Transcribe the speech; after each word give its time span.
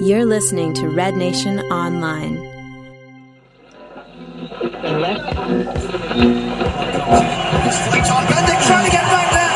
You're 0.00 0.24
listening 0.24 0.72
to 0.74 0.88
Red 0.88 1.14
Nation 1.14 1.60
Online. 1.60 2.36
Bendik 8.24 8.60
trying 8.64 8.86
to 8.86 8.90
get 8.90 9.04
back 9.12 9.28
there. 9.36 9.52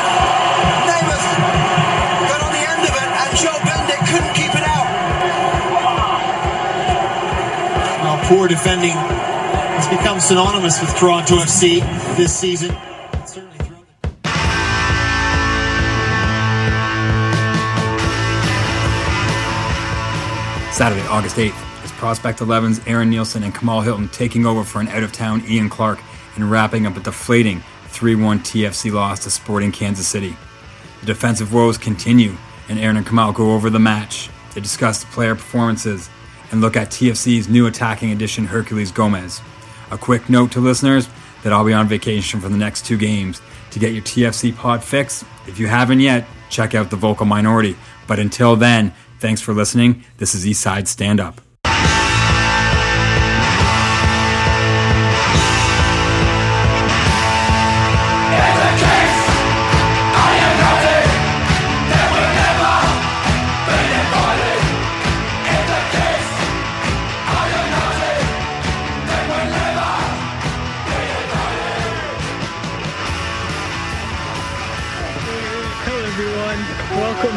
Got 2.29 2.43
on 2.45 2.53
the 2.53 2.61
end 2.61 2.83
of 2.85 2.93
it, 2.93 3.09
and 3.09 3.33
Joe 3.41 3.57
couldn't 4.12 4.35
keep 4.35 4.54
it 4.54 4.65
out. 4.69 4.85
Poor 8.29 8.46
defending 8.46 8.92
has 8.92 9.88
become 9.88 10.20
synonymous 10.20 10.79
with 10.79 10.95
Toronto 10.95 11.36
FC 11.36 11.80
this 12.16 12.38
season. 12.38 12.76
Saturday, 20.75 21.06
August 21.06 21.36
8th, 21.36 21.85
is 21.85 21.93
Prospect 21.93 22.40
11's 22.40 22.80
Aaron 22.89 23.08
Nielsen 23.08 23.44
and 23.44 23.54
Kamal 23.54 23.82
Hilton 23.82 24.08
taking 24.08 24.44
over 24.44 24.64
for 24.64 24.80
an 24.80 24.89
out 24.89 25.04
of 25.04 25.12
town 25.12 25.44
Ian 25.46 25.68
Clark 25.68 26.00
and 26.35 26.50
wrapping 26.50 26.85
up 26.85 26.96
a 26.96 27.00
deflating 27.00 27.62
3 27.90 28.16
1 28.16 28.40
TFC 28.40 28.93
loss 28.93 29.22
to 29.22 29.30
Sporting 29.30 29.71
Kansas 29.71 30.08
City. 30.08 30.36
The 30.99 31.07
defensive 31.07 31.54
woes 31.54 31.79
continue, 31.79 32.36
and 32.69 32.80
Aaron 32.80 32.97
and 32.97 33.06
Kamal 33.06 33.33
go 33.33 33.52
over 33.52 33.70
the 33.70 33.78
match. 33.78 34.28
They 34.52 34.61
discuss 34.61 35.05
the 35.05 35.06
player 35.12 35.36
performances 35.36 36.11
and 36.50 36.61
look 36.61 36.77
at 36.77 36.88
TFC's 36.88 37.48
new 37.48 37.69
attacking 37.69 38.11
addition, 38.11 38.48
Herculez 38.48 38.92
Gomez. 38.92 39.41
A 39.92 39.97
quick 39.97 40.28
note 40.28 40.50
to 40.52 40.61
listeners 40.61 41.08
that 41.44 41.52
I'll 41.52 41.64
be 41.64 41.72
on 41.72 41.86
vacation 41.86 42.41
for 42.41 42.48
the 42.48 42.56
next 42.56 42.84
two 42.84 42.97
games. 42.97 43.41
To 43.70 43.78
get 43.78 43.92
your 43.92 44.02
TFC 44.02 44.52
pod 44.56 44.83
fix, 44.83 45.25
if 45.47 45.61
you 45.61 45.69
haven't 45.69 46.00
yet, 46.00 46.27
check 46.50 46.75
out 46.75 46.91
the 46.91 46.97
Vocal 46.97 47.27
Minority. 47.27 47.77
But 48.08 48.19
until 48.19 48.56
then, 48.56 48.92
thanks 49.20 49.41
for 49.41 49.53
listening. 49.53 50.05
This 50.19 50.34
is 50.34 50.45
Eastside 50.45 50.89
Stand 50.89 51.20
Up. 51.20 51.41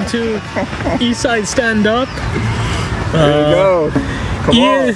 To 0.10 0.38
Eastside 1.00 1.46
Stand 1.46 1.88
Up. 1.88 2.08
There 3.12 3.50
you 3.50 3.56
go. 3.56 3.92
Come 4.48 4.60
on, 4.60 4.94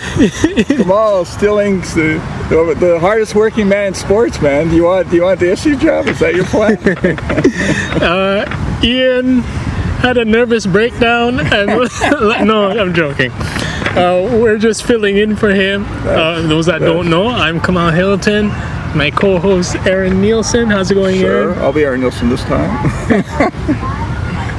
come 0.77 0.91
on, 0.91 1.25
Stillings, 1.25 1.93
the, 1.93 2.13
the, 2.49 2.73
the 2.79 2.99
hardest 3.01 3.35
working 3.35 3.67
man 3.67 3.87
in 3.87 3.93
sports, 3.93 4.41
man. 4.41 4.69
Do 4.69 4.75
you 4.77 4.85
want 4.85 5.09
do 5.09 5.17
you 5.17 5.23
want 5.23 5.41
the 5.41 5.51
issue 5.51 5.75
job? 5.75 6.07
Is 6.07 6.19
that 6.19 6.35
your 6.35 6.45
plan? 6.45 6.77
Ian 8.83 9.39
had 9.99 10.17
a 10.17 10.23
nervous 10.23 10.65
breakdown, 10.65 11.41
and 11.41 11.67
no, 12.47 12.69
I'm 12.69 12.93
joking. 12.93 13.31
Uh, 13.31 14.39
we're 14.41 14.57
just 14.57 14.83
filling 14.83 15.17
in 15.17 15.35
for 15.35 15.49
him. 15.49 15.83
Uh, 16.07 16.41
those 16.43 16.67
that 16.67 16.79
don't 16.79 17.09
know, 17.09 17.27
I'm 17.27 17.59
Kamal 17.59 17.91
Hilton. 17.91 18.47
My 18.95 19.11
co-host 19.13 19.75
Aaron 19.85 20.21
Nielsen. 20.21 20.69
How's 20.69 20.91
it 20.91 20.95
going, 20.95 21.19
sure, 21.19 21.51
Aaron? 21.51 21.59
I'll 21.59 21.73
be 21.73 21.83
Aaron 21.83 21.99
Nielsen 21.99 22.29
this 22.29 22.43
time. 22.43 23.91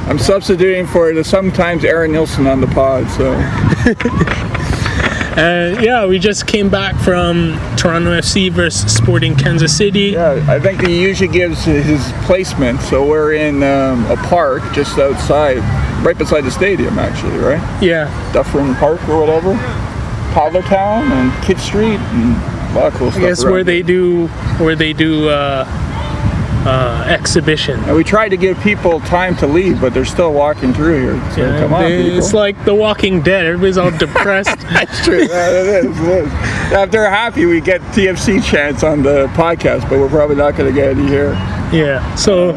I'm 0.07 0.19
substituting 0.19 0.85
for 0.85 1.13
the 1.13 1.23
sometimes 1.23 1.85
Aaron 1.85 2.11
Nielsen 2.11 2.45
on 2.47 2.59
the 2.61 2.67
pod, 2.67 3.09
so 3.11 3.33
And 5.35 5.81
yeah, 5.83 6.05
we 6.05 6.19
just 6.19 6.45
came 6.45 6.69
back 6.69 6.95
from 6.97 7.53
Toronto 7.77 8.11
FC 8.11 8.51
versus 8.51 8.93
Sporting 8.95 9.35
Kansas 9.35 9.75
City. 9.75 10.09
yeah, 10.11 10.45
I 10.47 10.59
think 10.59 10.85
he 10.85 11.01
usually 11.01 11.29
gives 11.29 11.63
his 11.63 12.11
placement. 12.25 12.81
So 12.81 13.07
we're 13.07 13.33
in 13.33 13.63
um, 13.63 14.05
a 14.11 14.17
park 14.17 14.61
just 14.73 14.99
outside, 14.99 15.57
right 16.05 16.17
beside 16.17 16.41
the 16.41 16.51
stadium, 16.51 16.99
actually, 16.99 17.37
right? 17.37 17.61
Yeah, 17.81 18.07
Dufferin 18.33 18.75
Park 18.75 19.07
or 19.09 19.19
whatever, 19.21 19.53
Town 20.67 21.11
and 21.11 21.43
Kid 21.43 21.59
Street, 21.59 21.99
and 21.99 22.35
a 22.75 22.79
lot 22.79 22.87
of 22.87 22.93
cool 22.95 23.07
I 23.07 23.11
stuff. 23.11 23.21
guess 23.23 23.43
around 23.43 23.53
where 23.53 23.63
they 23.63 23.81
do 23.81 24.27
where 24.59 24.75
they 24.75 24.93
do 24.93 25.29
uh, 25.29 25.65
uh, 26.65 27.05
exhibition. 27.07 27.79
And 27.85 27.95
we 27.95 28.03
tried 28.03 28.29
to 28.29 28.37
give 28.37 28.59
people 28.61 28.99
time 29.01 29.35
to 29.37 29.47
leave, 29.47 29.81
but 29.81 29.93
they're 29.93 30.05
still 30.05 30.33
walking 30.33 30.73
through 30.73 31.01
here. 31.01 31.31
So 31.31 31.41
Yeah, 31.41 31.59
come 31.59 31.73
on, 31.73 31.83
it's 31.91 32.33
like 32.33 32.63
The 32.65 32.73
Walking 32.73 33.21
Dead. 33.21 33.45
Everybody's 33.45 33.77
all 33.77 33.91
depressed. 33.91 34.59
That's 34.73 35.03
true. 35.03 35.23
Yeah, 35.23 35.49
it 35.49 35.85
is, 35.85 35.99
it 35.99 36.25
is. 36.25 36.33
If 36.71 36.91
they're 36.91 37.09
happy, 37.09 37.45
we 37.45 37.61
get 37.61 37.81
TFC 37.93 38.43
chants 38.43 38.83
on 38.83 39.03
the 39.03 39.27
podcast, 39.33 39.89
but 39.89 39.99
we're 39.99 40.09
probably 40.09 40.35
not 40.35 40.55
going 40.55 40.73
to 40.73 40.75
get 40.79 40.97
any 40.97 41.07
here. 41.07 41.31
yeah. 41.73 42.15
So, 42.15 42.51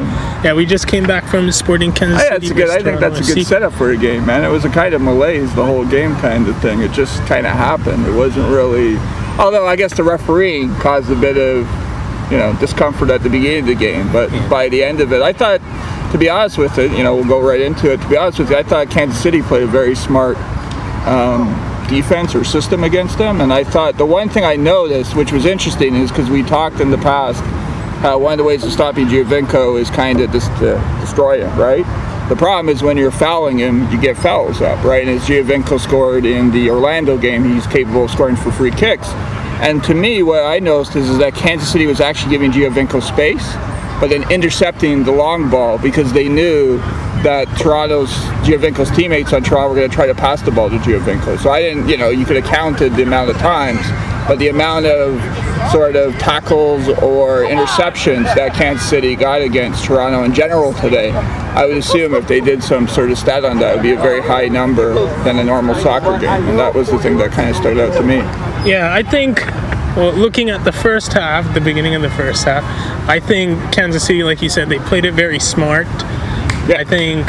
yeah, 0.45 0.53
we 0.55 0.67
just 0.67 0.87
came 0.87 1.05
back 1.05 1.25
from 1.25 1.51
Sporting 1.51 1.93
Kansas 1.93 2.19
I, 2.19 2.23
City. 2.23 2.49
that's 2.49 2.51
a 2.51 2.55
good, 2.55 2.71
I 2.71 2.83
think 2.83 3.01
that's 3.01 3.29
a 3.29 3.35
good 3.35 3.47
setup 3.47 3.73
for 3.73 3.91
a 3.91 3.97
game, 3.97 4.25
man. 4.27 4.45
It 4.45 4.49
was 4.49 4.65
a 4.65 4.71
kind 4.71 4.95
of 4.95 5.01
malaise, 5.03 5.53
the 5.55 5.65
whole 5.65 5.85
game 5.85 6.15
kind 6.17 6.47
of 6.49 6.57
thing. 6.61 6.81
It 6.81 6.93
just 6.93 7.19
kind 7.27 7.47
of 7.47 7.53
happened. 7.53 8.07
It 8.07 8.13
wasn't 8.13 8.49
really. 8.51 8.97
Although 9.39 9.67
I 9.67 9.77
guess 9.77 9.95
the 9.95 10.05
refereeing 10.05 10.75
caused 10.77 11.11
a 11.11 11.17
bit 11.17 11.37
of, 11.37 11.67
you 12.31 12.39
know, 12.39 12.57
discomfort 12.59 13.11
at 13.11 13.23
the 13.23 13.31
beginning 13.31 13.61
of 13.61 13.67
the 13.67 13.75
game, 13.75 14.11
but 14.13 14.31
by 14.49 14.69
the 14.69 14.83
end 14.83 15.01
of 15.01 15.13
it, 15.13 15.23
I 15.23 15.33
thought, 15.33 15.61
to 16.13 16.19
be 16.19 16.29
honest 16.29 16.59
with 16.59 16.79
it, 16.79 16.91
you 16.93 17.03
know, 17.03 17.15
we'll 17.15 17.29
go 17.29 17.41
right 17.41 17.61
into 17.61 17.93
it. 17.93 18.01
To 18.01 18.09
be 18.09 18.17
honest 18.17 18.39
with 18.39 18.51
you, 18.51 18.57
I 18.57 18.63
thought 18.63 18.91
Kansas 18.91 19.21
City 19.21 19.43
played 19.43 19.63
a 19.63 19.67
very 19.67 19.95
smart 19.95 20.37
um, 21.07 21.49
defense 21.89 22.35
or 22.35 22.45
system 22.45 22.85
against 22.85 23.19
them, 23.19 23.41
and 23.41 23.53
I 23.53 23.65
thought 23.65 23.97
the 23.97 24.07
one 24.07 24.29
thing 24.29 24.45
I 24.45 24.57
noticed, 24.57 25.15
which 25.15 25.33
was 25.33 25.47
interesting, 25.47 25.95
is 25.95 26.11
because 26.11 26.29
we 26.29 26.43
talked 26.43 26.81
in 26.81 26.91
the 26.91 26.99
past 26.99 27.43
how 28.01 28.19
one 28.19 28.33
of 28.33 28.39
the 28.39 28.45
ways 28.45 28.63
of 28.65 28.73
stopping 28.73 29.07
Giovinco 29.07 29.81
is 29.81 29.89
kind 29.91 30.21
of 30.21 30.31
just 30.31 30.49
to 30.59 30.75
destroy 31.01 31.41
him, 31.41 31.59
right? 31.59 31.85
The 32.29 32.37
problem 32.37 32.69
is 32.69 32.83
when 32.83 32.97
you're 32.97 33.13
fouling 33.13 33.59
him, 33.59 33.91
you 33.91 34.01
get 34.01 34.17
fouls 34.17 34.61
up, 34.61 34.85
right? 34.85 35.07
And 35.07 35.17
as 35.17 35.23
Giovinco 35.27 35.79
scored 35.79 36.27
in 36.27 36.51
the 36.51 36.71
Orlando 36.71 37.17
game, 37.17 37.45
he's 37.45 37.67
capable 37.69 38.05
of 38.05 38.11
scoring 38.11 38.37
for 38.37 38.51
free 38.51 38.73
kicks. 38.73 39.09
And 39.61 39.83
to 39.85 39.95
me, 39.95 40.23
what 40.23 40.45
I 40.45 40.59
noticed 40.59 40.97
is, 40.97 41.09
is 41.09 41.19
that 41.19 41.35
Kansas 41.35 41.71
City 41.71 41.87
was 41.87 42.01
actually 42.01 42.31
giving 42.31 42.53
Giovinco 42.53 43.03
space, 43.03 43.55
but 44.01 44.11
then 44.11 44.31
intercepting 44.31 45.05
the 45.05 45.13
long 45.13 45.49
ball 45.49 45.79
because 45.79 46.13
they 46.13 46.29
knew 46.29 46.79
that 47.23 47.49
Toronto's 47.59 48.13
Giovinco's 48.45 48.91
teammates 48.91 49.33
on 49.33 49.43
Toronto 49.43 49.71
were 49.71 49.75
going 49.75 49.89
to 49.89 49.95
try 49.95 50.07
to 50.07 50.15
pass 50.15 50.43
the 50.43 50.51
ball 50.51 50.69
to 50.69 50.77
Giovinco. 50.77 51.39
So 51.39 51.51
I 51.51 51.63
didn't, 51.63 51.89
you 51.89 51.97
know, 51.97 52.11
you 52.11 52.27
could 52.27 52.37
have 52.37 52.45
counted 52.45 52.95
the 52.95 53.03
amount 53.03 53.31
of 53.31 53.37
times, 53.39 53.81
but 54.27 54.39
the 54.39 54.49
amount 54.49 54.87
of 54.87 55.21
sort 55.71 55.97
of 55.97 56.17
tackles 56.19 56.89
or 56.89 57.45
interceptions 57.45 58.25
that 58.35 58.55
Kansas 58.55 58.89
City 58.89 59.17
got 59.17 59.41
against 59.43 59.85
Toronto 59.85 60.25
in 60.25 60.35
general 60.35 60.73
today, 60.75 61.11
I 61.11 61.67
would 61.67 61.77
assume 61.77 62.15
if 62.15 62.27
they 62.27 62.41
did 62.41 62.63
some 62.63 62.87
sort 62.89 63.11
of 63.11 63.19
stat 63.19 63.45
on 63.45 63.59
that, 63.59 63.73
it 63.73 63.77
would 63.77 63.83
be 63.83 63.93
a 63.93 63.97
very 63.97 64.21
high 64.23 64.49
number 64.49 64.95
than 65.25 65.39
a 65.39 65.45
normal 65.45 65.75
soccer 65.77 66.19
game. 66.19 66.49
And 66.49 66.59
that 66.59 66.75
was 66.75 66.91
the 66.91 66.99
thing 66.99 67.17
that 67.19 67.33
kind 67.33 67.51
of 67.51 67.57
stood 67.57 67.79
out 67.79 67.93
to 67.95 68.03
me. 68.03 68.17
Yeah, 68.69 68.91
I 68.93 69.03
think. 69.03 69.45
Well, 69.97 70.13
looking 70.13 70.51
at 70.51 70.63
the 70.63 70.73
first 70.73 71.15
half, 71.15 71.55
the 71.55 71.61
beginning 71.61 71.95
of 71.95 72.03
the 72.03 72.11
first 72.11 72.45
half, 72.45 72.63
I 73.09 73.19
think 73.19 73.59
Kansas 73.73 74.07
City, 74.07 74.23
like 74.23 74.43
you 74.43 74.51
said, 74.51 74.69
they 74.69 74.79
played 74.81 75.07
it 75.07 75.15
very 75.15 75.39
smart. 75.39 75.87
Yeah. 76.69 76.77
I 76.79 76.85
think 76.85 77.27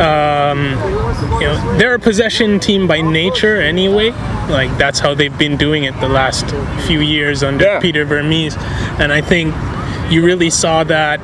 um, 0.00 0.70
you 1.40 1.46
know 1.46 1.76
they're 1.76 1.94
a 1.94 1.98
possession 1.98 2.58
team 2.60 2.86
by 2.86 3.00
nature 3.00 3.60
anyway. 3.60 4.10
Like 4.48 4.76
that's 4.78 4.98
how 4.98 5.14
they've 5.14 5.36
been 5.38 5.56
doing 5.56 5.84
it 5.84 5.98
the 6.00 6.08
last 6.08 6.46
few 6.86 7.00
years 7.00 7.42
under 7.42 7.64
Yeah. 7.64 7.80
Peter 7.80 8.04
Vermes, 8.04 8.54
and 8.98 9.12
I 9.12 9.20
think 9.20 9.54
you 10.10 10.24
really 10.24 10.50
saw 10.50 10.84
that 10.84 11.20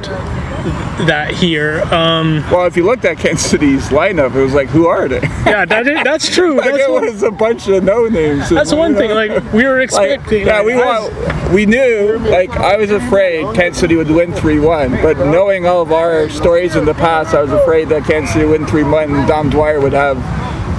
that 1.07 1.31
here. 1.33 1.83
Um, 1.93 2.45
Well, 2.51 2.67
if 2.67 2.77
you 2.77 2.85
looked 2.85 3.05
at 3.05 3.19
Kansas 3.19 3.51
City's 3.51 3.89
lineup, 3.89 4.35
it 4.35 4.41
was 4.43 4.55
like, 4.55 4.69
who 4.69 4.87
are 4.87 5.09
they? 5.09 5.21
yeah, 5.47 5.65
that 5.65 5.87
is, 5.87 5.99
that's 6.05 6.29
true. 6.29 6.55
like 6.57 6.73
That's 6.73 6.85
it 6.85 6.91
one, 6.91 7.05
was 7.07 7.23
a 7.23 7.31
bunch 7.31 7.69
of 7.69 7.83
no 7.85 8.07
names. 8.07 8.49
that's 8.51 8.73
one 8.73 8.95
thing. 8.95 9.11
Like 9.11 9.53
we 9.53 9.65
were 9.65 9.75
Like, 9.77 9.85
expecting. 9.85 10.47
yeah, 10.47 10.59
like, 10.59 10.67
we 10.67 10.75
was- 10.75 10.85
want, 11.13 11.53
we 11.53 11.67
knew. 11.67 12.19
Like 12.19 12.51
I 12.51 12.77
was 12.77 12.91
afraid 12.91 13.45
Kansas 13.55 13.81
City 13.81 13.97
would 13.97 14.11
win 14.11 14.33
three 14.33 14.59
one, 14.61 14.91
but 15.03 15.17
knowing 15.19 15.67
all 15.67 15.81
of 15.83 15.93
our 15.93 16.29
stories 16.29 16.77
in 16.77 16.85
the 16.85 16.95
past, 16.95 17.35
I 17.35 17.43
was 17.43 17.53
afraid 17.53 17.89
that 17.91 18.05
Kansas 18.05 18.33
City 18.33 18.45
would 18.45 18.61
win 18.61 18.69
three 18.69 18.85
one, 18.85 19.15
and 19.15 19.29
Dom 19.29 19.51
Dwyer 19.51 19.81
would 19.81 19.93
have 19.93 20.19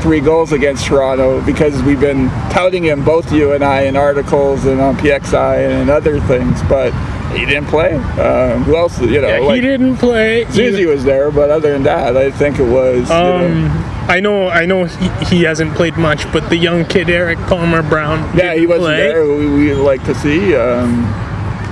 three 0.04 0.22
goals 0.22 0.52
against 0.54 0.86
Toronto 0.86 1.42
because 1.46 1.82
we've 1.84 2.00
been 2.00 2.30
touting 2.52 2.84
him, 2.86 3.04
both 3.04 3.32
you 3.34 3.52
and 3.54 3.64
I, 3.64 3.82
in 3.82 3.98
articles 3.98 4.66
and 4.66 4.80
on 4.80 4.96
PXI 4.98 5.70
and 5.82 5.90
other 5.90 6.20
things, 6.22 6.62
but. 6.70 6.94
He 7.40 7.46
didn't 7.46 7.68
play. 7.68 7.94
Um, 7.94 8.64
who 8.64 8.76
else? 8.76 9.00
You 9.00 9.22
know, 9.22 9.30
Yeah, 9.30 9.40
like 9.40 9.56
he 9.56 9.62
didn't 9.62 9.96
play. 9.98 10.44
He- 10.46 10.86
was 10.86 11.04
there, 11.06 11.32
but 11.32 11.50
other 11.50 11.72
than 11.72 11.84
that, 11.84 12.18
I 12.18 12.32
think 12.32 12.60
it 12.60 12.64
was. 12.64 13.08
you 13.08 13.16
know, 13.16 13.46
Um, 13.46 13.70
I 14.10 14.20
know, 14.20 14.50
I 14.50 14.66
know 14.66 14.86
he, 14.86 15.10
he 15.26 15.44
hasn't 15.44 15.74
played 15.76 15.96
much, 15.98 16.30
but 16.34 16.50
the 16.50 16.58
young 16.58 16.84
kid 16.86 17.10
Erik 17.10 17.38
Palmer 17.48 17.82
Brown. 17.84 18.20
Yeah, 18.36 18.56
he 18.56 18.66
wasn't 18.66 18.86
play. 18.88 18.98
there. 19.08 19.26
We, 19.26 19.48
we 19.48 19.74
like 19.74 20.04
to 20.06 20.16
see. 20.16 20.56
Um, 20.56 21.06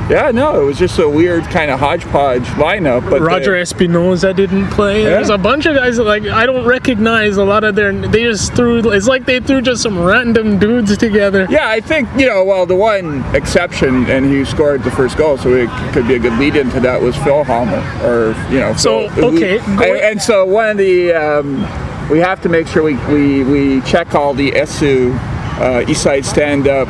Yeah, 0.09 0.31
no, 0.31 0.61
it 0.61 0.63
was 0.63 0.77
just 0.79 0.97
a 0.99 1.09
weird 1.09 1.43
kind 1.45 1.69
of 1.69 1.81
hodgepodge 1.81 2.43
lineup. 2.55 3.09
But 3.09 3.19
Roger 3.21 3.51
they- 3.51 3.61
Espinoza 3.63 4.33
didn't 4.33 4.69
play. 4.69 5.03
Yeah. 5.03 5.09
There's 5.09 5.29
a 5.29 5.37
bunch 5.37 5.65
of 5.65 5.75
guys 5.75 5.97
that 5.97 6.05
like 6.05 6.23
I 6.23 6.45
don't 6.45 6.65
recognize 6.65 7.35
a 7.35 7.43
lot 7.43 7.65
of 7.65 7.75
their. 7.75 7.91
They 7.91 8.23
just 8.23 8.53
threw. 8.53 8.89
It's 8.91 9.07
like 9.07 9.25
they 9.25 9.41
threw 9.41 9.61
just 9.61 9.81
some 9.83 10.01
random 10.01 10.59
dudes 10.59 10.97
together. 10.97 11.45
Yeah, 11.49 11.67
I 11.67 11.81
think 11.81 12.07
you 12.17 12.25
know. 12.25 12.43
Well, 12.45 12.65
the 12.65 12.75
one 12.75 13.21
exception, 13.35 14.05
and 14.09 14.25
he 14.25 14.45
scored 14.45 14.83
the 14.85 14.91
first 14.91 15.17
goal, 15.17 15.37
so 15.37 15.53
it 15.53 15.69
could 15.91 16.07
be 16.07 16.15
a 16.15 16.19
good 16.19 16.37
lead 16.39 16.55
into 16.55 16.79
that 16.79 17.01
was 17.01 17.15
Feilhaber, 17.17 17.83
or 18.03 18.29
you 18.53 18.59
know. 18.61 18.73
So, 18.75 19.09
Phil- 19.09 19.35
okay, 19.35 19.57
going- 19.75 20.01
and 20.01 20.21
so 20.21 20.45
one 20.45 20.69
of 20.69 20.77
the 20.77 21.11
um, 21.13 21.61
we 22.09 22.19
have 22.19 22.41
to 22.43 22.49
make 22.49 22.67
sure 22.67 22.81
we 22.83 22.95
we, 23.07 23.43
we 23.43 23.81
check 23.81 24.15
all 24.15 24.33
the 24.33 24.51
ESU 24.51 25.13
uh, 25.59 25.83
East 25.89 26.01
Side 26.03 26.25
Stand 26.25 26.67
Up 26.69 26.87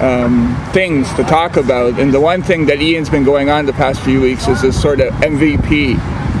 um, 0.00 0.56
things 0.72 1.12
to 1.14 1.22
talk 1.24 1.56
about, 1.56 1.98
and 1.98 2.12
the 2.12 2.20
one 2.20 2.42
thing 2.42 2.66
that 2.66 2.80
Ian's 2.80 3.10
been 3.10 3.24
going 3.24 3.50
on 3.50 3.66
the 3.66 3.72
past 3.72 4.00
few 4.00 4.20
weeks 4.20 4.48
is 4.48 4.62
this 4.62 4.80
sort 4.80 5.00
of 5.00 5.12
MVP 5.14 5.96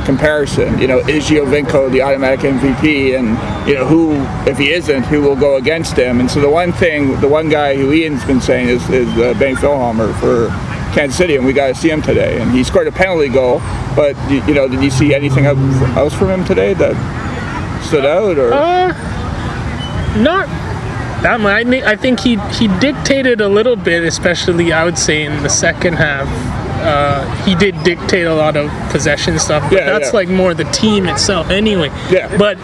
comparison. 0.06 0.78
You 0.78 0.86
know, 0.86 0.98
is 1.00 1.26
Giovinco 1.26 1.90
the 1.90 2.02
automatic 2.02 2.40
MVP, 2.40 3.18
and 3.18 3.28
you 3.68 3.74
know 3.74 3.86
who, 3.86 4.14
if 4.50 4.58
he 4.58 4.70
isn't, 4.72 5.04
who 5.04 5.20
will 5.20 5.36
go 5.36 5.56
against 5.56 5.96
him? 5.96 6.20
And 6.20 6.30
so 6.30 6.40
the 6.40 6.48
one 6.50 6.72
thing, 6.72 7.20
the 7.20 7.28
one 7.28 7.48
guy 7.48 7.76
who 7.76 7.92
Ian's 7.92 8.24
been 8.24 8.40
saying 8.40 8.68
is, 8.68 8.88
is 8.90 9.08
uh, 9.18 9.34
Ben 9.38 9.56
Feilhaber 9.56 10.18
for 10.18 10.48
Kansas 10.94 11.16
City, 11.16 11.36
and 11.36 11.44
we 11.44 11.52
got 11.52 11.68
to 11.68 11.74
see 11.74 11.90
him 11.90 12.02
today. 12.02 12.40
And 12.40 12.50
he 12.50 12.64
scored 12.64 12.88
a 12.88 12.92
penalty 12.92 13.28
goal, 13.28 13.60
but 13.94 14.16
you, 14.30 14.44
you 14.46 14.54
know, 14.54 14.68
did 14.68 14.82
you 14.82 14.90
see 14.90 15.14
anything 15.14 15.44
else 15.44 16.14
from 16.14 16.30
him 16.30 16.44
today 16.44 16.74
that 16.74 16.96
stood 17.84 18.06
out? 18.06 18.38
Or 18.38 18.52
Not 20.22 20.69
that 21.22 21.40
I 21.84 21.96
think 21.96 22.20
he 22.20 22.36
he 22.50 22.68
dictated 22.78 23.40
a 23.40 23.48
little 23.48 23.76
bit, 23.76 24.04
especially 24.04 24.72
I 24.72 24.84
would 24.84 24.98
say 24.98 25.24
in 25.24 25.42
the 25.42 25.50
second 25.50 25.94
half. 25.94 26.59
Uh, 26.80 27.24
he 27.44 27.54
did 27.54 27.80
dictate 27.84 28.26
a 28.26 28.34
lot 28.34 28.56
of 28.56 28.70
possession 28.90 29.38
stuff, 29.38 29.62
but 29.70 29.72
Yeah, 29.78 29.84
that's 29.86 30.06
yeah. 30.08 30.16
like 30.16 30.28
more 30.28 30.54
the 30.54 30.64
team 30.64 31.06
itself 31.06 31.50
anyway. 31.50 31.88
Yeah. 32.10 32.34
But 32.38 32.56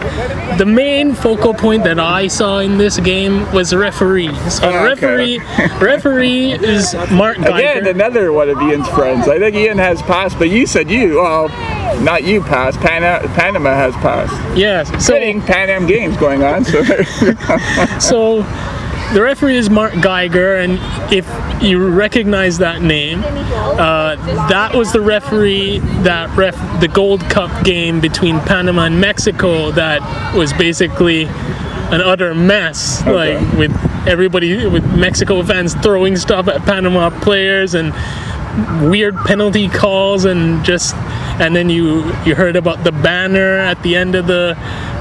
the 0.57 0.65
main 0.65 1.13
focal 1.13 1.53
point 1.53 1.83
that 1.83 1.99
I 1.99 2.27
saw 2.27 2.59
in 2.59 2.77
this 2.77 2.99
game 2.99 3.49
was 3.53 3.69
the 3.69 3.77
referee. 3.77 4.33
So 4.49 4.71
the 4.71 4.77
Oh, 4.77 4.87
okay. 4.93 5.05
referee, 5.05 5.39
referee 5.81 6.51
is 6.53 6.95
Mark 7.11 7.37
Geiger. 7.37 7.79
Again, 7.79 7.87
another 7.87 8.31
one 8.33 8.49
of 8.49 8.61
Ian's 8.61 8.87
friends. 8.89 9.27
I 9.27 9.37
think 9.39 9.55
Ian 9.55 9.77
has 9.77 10.01
passed, 10.03 10.37
but 10.39 10.49
you 10.49 10.65
said 10.65 10.89
you. 10.89 11.17
Well, 11.17 11.49
not 12.01 12.23
you 12.23 12.41
passed. 12.41 12.79
Pana- 12.79 13.21
Panama 13.35 13.69
has 13.75 13.93
passed. 13.95 14.33
yes. 14.57 14.87
So 15.05 15.13
Fitting 15.13 15.41
Pan 15.41 15.69
Am 15.69 15.85
games 15.87 16.17
going 16.17 16.43
on. 16.43 16.65
So 16.65 16.83
So 17.99 18.41
the 19.13 19.21
referee 19.21 19.55
is 19.57 19.69
Mark 19.69 19.93
Geiger, 20.01 20.55
and 20.57 20.73
if 21.13 21.25
you 21.61 21.87
recognize 21.89 22.57
that 22.59 22.81
name, 22.81 23.23
uh, 23.23 24.15
that 24.49 24.73
was 24.75 24.91
the 24.93 25.01
referee 25.01 25.79
that 26.03 26.29
ref 26.37 26.55
the 26.81 26.87
Gold 26.87 27.21
Cup 27.29 27.63
game 27.63 27.99
between 27.99 28.39
Panama 28.41 28.83
and 28.85 28.99
Mexico. 29.01 29.71
That 29.71 30.01
was 30.35 30.53
basically 30.53 31.25
an 31.25 32.01
utter 32.01 32.33
mess, 32.35 33.01
Okay. 33.01 33.37
like 33.39 33.57
with 33.57 34.07
everybody 34.07 34.65
with 34.67 34.85
Mexico 34.95 35.41
fans 35.43 35.73
throwing 35.75 36.15
stuff 36.17 36.47
at 36.47 36.61
Panama 36.63 37.09
players 37.21 37.73
and 37.75 37.93
weird 38.89 39.15
penalty 39.17 39.67
calls 39.67 40.25
and 40.25 40.63
just 40.65 40.95
and 41.39 41.55
then 41.55 41.69
you 41.69 42.03
you 42.25 42.33
heard 42.35 42.55
about 42.55 42.83
the 42.83 42.91
banner 42.91 43.57
at 43.59 43.81
the 43.83 43.95
end 43.95 44.15
of 44.15 44.27
the 44.27 44.55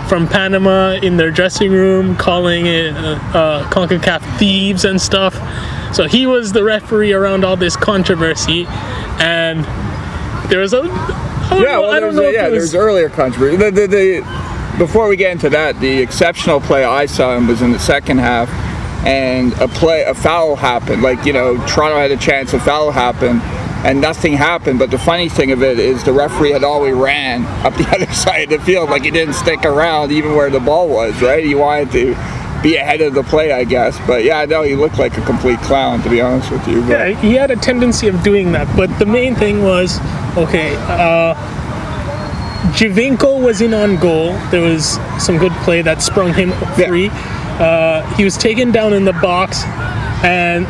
from 0.09 0.29
Panama 0.29 0.93
in 0.93 1.17
their 1.17 1.31
dressing 1.31 1.73
room 1.73 2.15
calling 2.17 2.67
it 2.67 2.95
uh, 2.95 3.19
uh, 3.35 3.71
CONCACAF 3.71 4.39
thieves 4.39 4.85
and 4.85 5.01
stuff. 5.01 5.35
So 5.93 6.07
he 6.07 6.27
was 6.27 6.53
the 6.53 6.65
referee 6.65 7.13
around 7.13 7.45
all 7.45 7.57
this 7.57 7.77
controversy, 7.77 8.67
and 9.19 9.65
there 10.51 10.61
was 10.61 10.73
a 10.73 10.83
I 11.49 11.59
yeah, 11.59 11.63
know, 11.63 11.83
well, 11.83 11.91
I 11.93 12.01
don't 12.01 12.15
know 12.17 12.23
a, 12.23 12.33
yeah, 12.33 12.49
it 12.49 12.53
was 12.53 12.73
there's 12.73 12.75
earlier 12.75 13.09
controversy. 13.09 13.57
The, 13.57 13.71
the, 13.71 13.87
the, 13.87 14.77
before 14.79 15.09
we 15.09 15.17
get 15.17 15.31
into 15.31 15.49
that, 15.51 15.79
the 15.79 16.01
exceptional 16.01 16.61
play 16.61 16.85
I 16.85 17.07
saw 17.07 17.37
him 17.37 17.47
was 17.47 17.63
in 17.63 17.71
the 17.71 17.79
second 17.79 18.19
half, 18.19 18.51
and 19.07 19.53
a 19.55 19.69
play, 19.69 20.03
a 20.03 20.15
foul 20.15 20.57
happened. 20.57 21.03
Like 21.03 21.25
you 21.25 21.33
know, 21.33 21.57
Toronto 21.69 21.99
had 21.99 22.11
a 22.11 22.17
chance, 22.17 22.53
a 22.53 22.61
foul 22.61 22.91
happened. 22.91 23.43
And 23.85 24.01
nothing 24.01 24.33
happened, 24.33 24.81
but 24.81 24.91
the 24.91 24.99
funny 24.99 25.29
thing 25.29 25.53
of 25.53 25.63
it 25.63 25.79
is 25.79 26.03
the 26.03 26.13
referee 26.13 26.51
had 26.51 26.65
already 26.65 26.95
ran 26.95 27.45
up 27.65 27.75
the 27.75 27.87
other 27.95 28.13
side 28.13 28.51
of 28.51 28.59
the 28.59 28.67
field, 28.67 28.91
like 28.91 29.05
he 29.05 29.13
didn't 29.13 29.35
stick 29.35 29.65
around 29.65 30.11
even 30.11 30.35
where 30.35 30.51
the 30.51 30.59
ball 30.59 30.89
was, 30.89 31.23
right? 31.23 31.45
He 31.45 31.55
wanted 31.55 31.93
to 31.93 32.15
be 32.63 32.77
ahead 32.77 33.01
of 33.01 33.15
the 33.15 33.23
play, 33.23 33.53
I 33.53 33.65
guess. 33.65 33.99
But 34.07 34.25
yeah, 34.25 34.45
no, 34.45 34.63
he 34.63 34.75
looked 34.75 34.99
like 34.99 35.17
a 35.19 35.23
complete 35.23 35.59
clown, 35.61 36.03
to 36.03 36.11
be 36.11 36.21
honest 36.21 36.51
with 36.51 36.67
you. 36.69 36.81
But, 36.83 36.89
Yeah, 36.91 37.21
he 37.21 37.35
had 37.35 37.51
a 37.51 37.57
tendency 37.57 38.09
of 38.09 38.23
doing 38.23 38.53
that, 38.53 38.67
but 38.77 38.91
the 38.99 39.07
main 39.07 39.35
thing 39.35 39.63
was 39.63 39.99
okay. 40.37 40.75
Uh, 40.89 41.35
Giovinco 42.73 43.41
was 43.43 43.61
in 43.61 43.73
on 43.75 43.97
goal. 43.97 44.33
There 44.51 44.61
was 44.61 44.99
some 45.19 45.39
good 45.39 45.53
play 45.65 45.83
that 45.83 46.03
sprung 46.03 46.35
him 46.35 46.51
Yeah. 46.77 46.89
free. 46.89 47.11
Uh, 47.59 48.03
he 48.17 48.25
was 48.25 48.37
taken 48.37 48.71
down 48.71 48.93
in 48.93 49.05
the 49.05 49.13
box, 49.15 49.63
and 50.23 50.67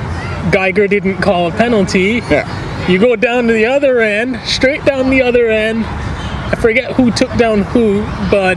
Geiger 0.53 0.87
didn't 0.87 1.17
call 1.19 1.49
a 1.49 1.51
penalty. 1.51 2.23
yeah. 2.31 2.47
You 2.89 3.01
go 3.01 3.17
down 3.17 3.49
to 3.49 3.53
the 3.53 3.67
other 3.67 4.01
end, 4.01 4.39
straight 4.45 4.85
down 4.85 5.11
the 5.11 5.21
other 5.23 5.49
end. 5.49 5.85
I 5.87 6.55
forget 6.61 6.93
who 6.93 7.11
took 7.11 7.35
down 7.37 7.63
who, 7.63 8.03
but 8.31 8.57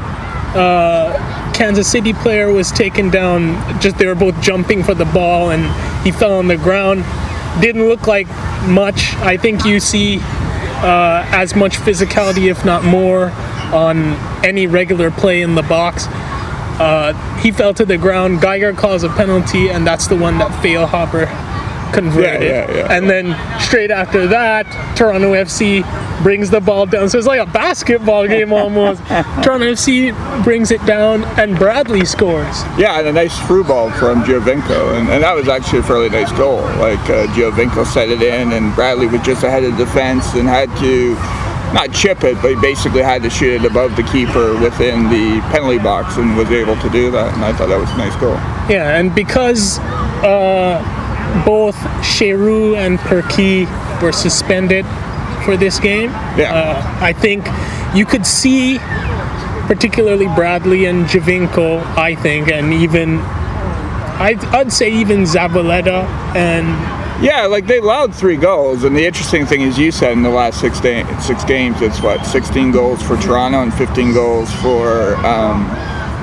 uh, 0.55 1.53
Kansas 1.53 1.89
City 1.89 2.13
player 2.13 2.51
was 2.51 2.71
taken 2.71 3.09
down. 3.09 3.81
Just 3.81 3.97
they 3.97 4.05
were 4.05 4.15
both 4.15 4.39
jumping 4.41 4.83
for 4.83 4.93
the 4.93 5.05
ball, 5.05 5.51
and 5.51 5.63
he 6.03 6.11
fell 6.11 6.33
on 6.33 6.47
the 6.47 6.57
ground. 6.57 7.03
Didn't 7.61 7.87
look 7.87 8.07
like 8.07 8.27
much. 8.67 9.13
I 9.15 9.37
think 9.37 9.65
you 9.65 9.79
see 9.79 10.19
uh, 10.21 11.25
as 11.29 11.55
much 11.55 11.77
physicality, 11.77 12.49
if 12.49 12.63
not 12.65 12.83
more, 12.83 13.31
on 13.73 14.13
any 14.45 14.67
regular 14.67 15.11
play 15.11 15.41
in 15.41 15.55
the 15.55 15.63
box. 15.63 16.07
Uh, 16.79 17.13
he 17.39 17.51
fell 17.51 17.73
to 17.73 17.85
the 17.85 17.97
ground. 17.97 18.41
Geiger 18.41 18.73
calls 18.73 19.03
a 19.03 19.09
penalty, 19.09 19.69
and 19.69 19.85
that's 19.85 20.07
the 20.07 20.15
one 20.15 20.37
that 20.37 20.49
Feilhaber 20.63 21.27
converted. 21.93 22.41
Yeah, 22.41 22.69
yeah, 22.69 22.77
yeah. 22.77 22.93
And 22.93 23.09
then 23.09 23.35
straight 23.61 23.91
after 23.91 24.27
that, 24.27 24.65
Toronto 24.95 25.33
FC 25.33 25.83
brings 26.23 26.49
the 26.49 26.59
ball 26.59 26.85
down. 26.85 27.09
So 27.09 27.17
it's 27.17 27.27
like 27.27 27.39
a 27.39 27.51
basketball 27.51 28.27
game 28.27 28.51
almost. 28.51 29.01
Toronto 29.43 29.65
FC 29.65 30.13
brings 30.43 30.71
it 30.71 30.85
down, 30.85 31.23
and 31.39 31.57
Bradley 31.57 32.05
scores. 32.05 32.63
Yeah, 32.77 32.99
and 32.99 33.07
a 33.07 33.13
nice 33.13 33.37
through 33.47 33.65
ball 33.65 33.91
from 33.91 34.23
Giovinco, 34.23 34.99
and, 34.99 35.09
and 35.09 35.23
that 35.23 35.35
was 35.35 35.47
actually 35.47 35.79
a 35.79 35.83
fairly 35.83 36.09
nice 36.09 36.31
goal. 36.33 36.61
Like 36.77 36.99
uh, 37.09 37.27
Giovinco 37.33 37.85
set 37.85 38.09
it 38.09 38.21
in, 38.21 38.53
and 38.53 38.73
Bradley 38.75 39.07
was 39.07 39.21
just 39.21 39.43
ahead 39.43 39.63
of 39.63 39.77
defense 39.77 40.33
and 40.35 40.47
had 40.47 40.69
to 40.79 41.15
not 41.73 41.93
chip 41.93 42.23
it, 42.23 42.35
but 42.41 42.49
he 42.49 42.55
basically 42.61 43.03
had 43.03 43.21
to 43.21 43.29
shoot 43.29 43.61
it 43.61 43.65
above 43.65 43.95
the 43.95 44.03
keeper 44.03 44.59
within 44.59 45.03
the 45.09 45.39
penalty 45.51 45.77
box, 45.77 46.17
and 46.17 46.35
was 46.35 46.49
able 46.49 46.75
to 46.77 46.89
do 46.89 47.11
that. 47.11 47.33
And 47.33 47.43
I 47.45 47.53
thought 47.53 47.67
that 47.69 47.79
was 47.79 47.89
a 47.91 47.97
nice 47.97 48.15
goal. 48.19 48.33
Yeah, 48.69 48.97
and 48.97 49.13
because 49.13 49.79
uh, 50.23 50.98
both 51.45 51.75
Cheru 52.01 52.75
and 52.77 52.99
Perquis 52.99 53.67
were 54.01 54.11
suspended 54.11 54.85
for 55.45 55.55
this 55.57 55.79
game, 55.79 56.09
Yeah. 56.37 56.53
uh, 56.53 56.97
I 57.01 57.13
think 57.13 57.45
you 57.95 58.05
could 58.05 58.25
see, 58.25 58.77
particularly 59.67 60.27
Bradley 60.27 60.85
and 60.85 61.05
Giovinco, 61.05 61.81
I 61.97 62.15
think, 62.15 62.49
and 62.51 62.73
even 62.73 63.19
I'd, 64.19 64.43
I'd 64.53 64.71
say 64.73 64.91
even 64.91 65.23
Zavaleta 65.23 66.03
and 66.35 66.67
Yeah, 67.23 67.45
like 67.45 67.67
they 67.67 67.77
allowed 67.79 68.13
three 68.13 68.35
goals, 68.37 68.83
and 68.83 68.95
the 68.95 69.05
interesting 69.05 69.45
thing 69.45 69.61
is, 69.61 69.77
you 69.77 69.91
said 69.91 70.11
in 70.13 70.23
the 70.23 70.29
last 70.29 70.59
six 70.59 70.79
da- 70.81 71.05
six 71.19 71.43
games, 71.45 71.81
it's 71.81 72.01
what 72.01 72.25
16 72.25 72.71
goals 72.71 73.01
for 73.01 73.15
Toronto 73.17 73.61
and 73.61 73.73
15 73.73 74.13
goals 74.13 74.51
for 74.55 75.15
um, 75.25 75.65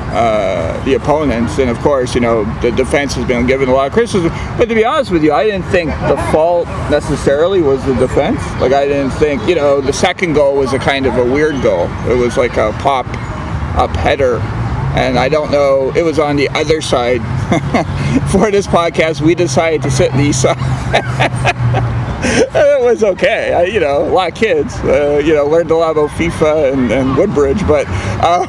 uh, 0.08 0.82
the 0.84 0.94
opponents, 0.94 1.58
and 1.58 1.68
of 1.68 1.78
course, 1.78 2.14
you 2.14 2.20
know 2.20 2.44
the 2.60 2.70
defense 2.70 3.14
has 3.14 3.26
been 3.26 3.46
given 3.46 3.68
a 3.68 3.72
lot 3.72 3.86
of 3.86 3.92
criticism. 3.92 4.30
But 4.56 4.68
to 4.68 4.74
be 4.74 4.84
honest 4.84 5.10
with 5.10 5.22
you, 5.22 5.32
I 5.32 5.44
didn't 5.44 5.66
think 5.66 5.90
the 5.90 6.16
fault 6.32 6.66
necessarily 6.90 7.60
was 7.62 7.84
the 7.84 7.94
defense. 7.94 8.40
Like 8.60 8.72
I 8.72 8.86
didn't 8.86 9.10
think, 9.12 9.46
you 9.48 9.54
know, 9.54 9.80
the 9.80 9.92
second 9.92 10.34
goal 10.34 10.56
was 10.56 10.72
a 10.72 10.78
kind 10.78 11.06
of 11.06 11.16
a 11.16 11.24
weird 11.24 11.62
goal. 11.62 11.88
It 12.08 12.16
was 12.16 12.36
like 12.36 12.56
a 12.56 12.72
pop 12.80 13.06
up 13.76 13.90
header. 13.96 14.38
And 14.96 15.18
I 15.18 15.28
don't 15.28 15.50
know, 15.50 15.92
it 15.94 16.02
was 16.02 16.18
on 16.18 16.36
the 16.36 16.48
other 16.50 16.80
side. 16.80 17.20
For 18.30 18.50
this 18.50 18.66
podcast, 18.66 19.20
we 19.20 19.34
decided 19.34 19.82
to 19.82 19.90
sit 19.90 20.12
in 20.12 20.16
the 20.18 20.24
east 20.24 20.42
side. 20.42 21.52
it 22.54 22.82
was 22.82 23.04
okay. 23.04 23.52
I, 23.52 23.64
you 23.64 23.78
know, 23.78 24.02
a 24.02 24.10
lot 24.10 24.32
of 24.32 24.34
kids, 24.34 24.74
uh, 24.80 25.22
you 25.24 25.34
know, 25.34 25.46
learned 25.46 25.70
a 25.70 25.76
lot 25.76 25.92
about 25.92 26.10
FIFA 26.10 26.72
and, 26.72 26.90
and 26.90 27.16
Woodbridge, 27.16 27.66
but 27.66 27.86
um, 28.24 28.48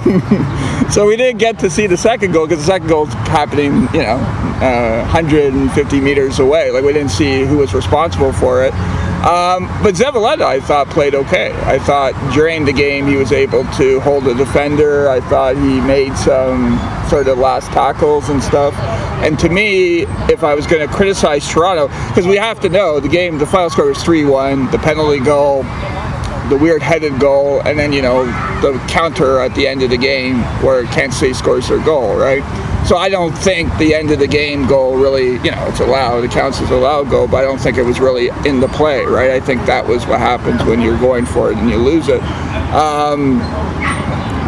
so 0.91 1.05
we 1.05 1.15
didn't 1.15 1.37
get 1.37 1.59
to 1.59 1.69
see 1.69 1.85
the 1.85 1.97
second 1.97 2.31
goal 2.31 2.47
because 2.47 2.65
the 2.65 2.71
second 2.71 2.87
goal 2.87 3.07
is 3.07 3.13
happening, 3.13 3.87
you 3.93 4.01
know, 4.01 4.17
uh, 4.61 5.01
150 5.03 6.01
meters 6.01 6.39
away. 6.39 6.71
Like 6.71 6.83
we 6.83 6.93
didn't 6.93 7.11
see 7.11 7.45
who 7.45 7.57
was 7.57 7.73
responsible 7.73 8.33
for 8.33 8.63
it. 8.63 8.73
Um, 9.25 9.67
but 9.81 9.95
Zavaleta, 9.95 10.43
I 10.43 10.59
thought, 10.59 10.87
played 10.89 11.15
okay. 11.15 11.51
I 11.63 11.79
thought 11.79 12.13
during 12.33 12.65
the 12.65 12.71
game 12.71 13.07
he 13.07 13.17
was 13.17 13.31
able 13.31 13.65
to 13.73 13.99
hold 14.01 14.27
a 14.27 14.35
defender. 14.35 15.09
I 15.09 15.19
thought 15.21 15.55
he 15.55 15.81
made 15.81 16.15
some 16.15 16.79
sort 17.09 17.27
of 17.27 17.37
last 17.37 17.67
tackles 17.71 18.29
and 18.29 18.41
stuff. 18.41 18.73
And 19.23 19.37
to 19.39 19.49
me, 19.49 20.03
if 20.31 20.43
I 20.43 20.53
was 20.53 20.67
going 20.67 20.87
to 20.87 20.93
criticize 20.93 21.47
Toronto, 21.49 21.87
because 22.09 22.27
we 22.27 22.35
have 22.35 22.59
to 22.61 22.69
know 22.69 22.99
the 22.99 23.09
game, 23.09 23.39
the 23.39 23.47
final 23.47 23.69
score 23.69 23.87
was 23.87 24.01
3 24.03 24.25
1, 24.25 24.71
the 24.71 24.77
penalty 24.77 25.19
goal, 25.19 25.63
the 26.49 26.57
weird 26.61 26.81
headed 26.81 27.19
goal, 27.19 27.61
and 27.61 27.77
then, 27.77 27.91
you 27.91 28.01
know, 28.01 28.25
the 28.61 28.77
counter 28.87 29.39
at 29.39 29.53
the 29.55 29.67
end 29.67 29.81
of 29.81 29.89
the 29.89 29.97
game 29.97 30.37
where 30.63 30.85
Kansas 30.85 31.19
City 31.19 31.33
scores 31.33 31.67
their 31.67 31.83
goal, 31.83 32.15
right? 32.15 32.43
So 32.87 32.95
I 32.95 33.09
don't 33.09 33.33
think 33.33 33.77
the 33.79 33.93
end 33.93 34.11
of 34.11 34.19
the 34.19 34.27
game 34.27 34.65
goal 34.65 34.95
really, 34.95 35.33
you 35.43 35.51
know, 35.51 35.65
it's 35.67 35.81
allowed, 35.81 36.23
it 36.23 36.31
counts 36.31 36.61
as 36.61 36.71
allowed 36.71 37.09
goal, 37.09 37.27
but 37.27 37.37
I 37.37 37.41
don't 37.41 37.57
think 37.57 37.77
it 37.77 37.83
was 37.83 37.99
really 37.99 38.29
in 38.45 38.61
the 38.61 38.69
play, 38.69 39.03
right? 39.03 39.31
I 39.31 39.41
think 39.41 39.65
that 39.65 39.85
was 39.85 40.07
what 40.07 40.19
happens 40.19 40.63
when 40.63 40.79
you're 40.79 40.97
going 40.97 41.25
for 41.25 41.51
it 41.51 41.57
and 41.57 41.69
you 41.69 41.75
lose 41.75 42.07
it. 42.07 42.21
Um, 42.73 43.39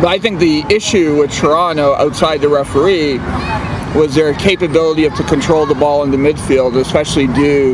but 0.02 0.08
I 0.08 0.20
think 0.20 0.40
the 0.40 0.64
issue 0.70 1.20
with 1.20 1.34
Toronto 1.34 1.96
outside 1.96 2.40
the 2.40 2.48
referee 2.48 3.18
was 3.94 4.16
their 4.16 4.34
capability 4.36 5.04
of 5.04 5.14
to 5.16 5.24
control 5.24 5.66
the 5.66 5.76
ball 5.76 6.04
in 6.04 6.10
the 6.12 6.16
midfield, 6.16 6.80
especially 6.80 7.28
do, 7.28 7.74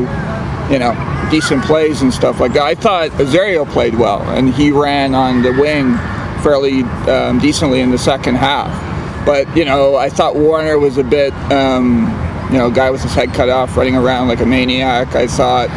you 0.72 0.80
know, 0.80 1.28
decent 1.30 1.64
plays 1.64 2.02
and 2.02 2.12
stuff 2.12 2.40
like 2.40 2.54
that. 2.54 2.64
I 2.64 2.74
thought 2.74 3.12
Osorio 3.20 3.66
played 3.66 3.94
well, 3.94 4.24
and 4.32 4.52
he 4.52 4.72
ran 4.72 5.14
on 5.14 5.44
the 5.44 5.52
wing 5.52 5.96
fairly 6.42 6.82
um, 7.08 7.38
decently 7.38 7.82
in 7.82 7.92
the 7.92 8.00
second 8.00 8.34
half. 8.34 8.95
But 9.26 9.56
you 9.58 9.66
know, 9.66 9.96
I 9.96 10.10
thought 10.10 10.36
Warner 10.36 10.78
was 10.78 10.98
a 10.98 11.04
bit, 11.04 11.34
um, 11.52 12.04
you 12.52 12.58
know, 12.58 12.70
guy 12.70 12.92
with 12.92 13.02
his 13.02 13.14
head 13.14 13.34
cut 13.34 13.50
off, 13.50 13.76
running 13.76 13.96
around 13.96 14.28
like 14.28 14.40
a 14.40 14.46
maniac. 14.46 15.16
I 15.16 15.28
thought 15.28 15.70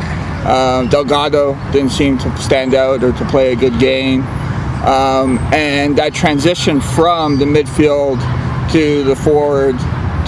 um, 0.47 0.89
Delgado 0.89 1.55
didn't 1.73 1.91
seem 1.91 2.19
to 2.19 2.37
stand 2.39 2.75
out 2.75 3.03
or 3.03 3.13
to 3.13 3.25
play 3.27 3.53
a 3.53 3.57
good 3.57 3.79
game. 3.79 4.23
Um, 4.85 5.39
and 5.53 5.99
that 5.99 6.15
transition 6.15 6.81
from 6.81 7.39
the 7.39 7.45
midfield 7.45 8.21
to 8.73 9.03
the 9.03 9.17
forward 9.17 9.77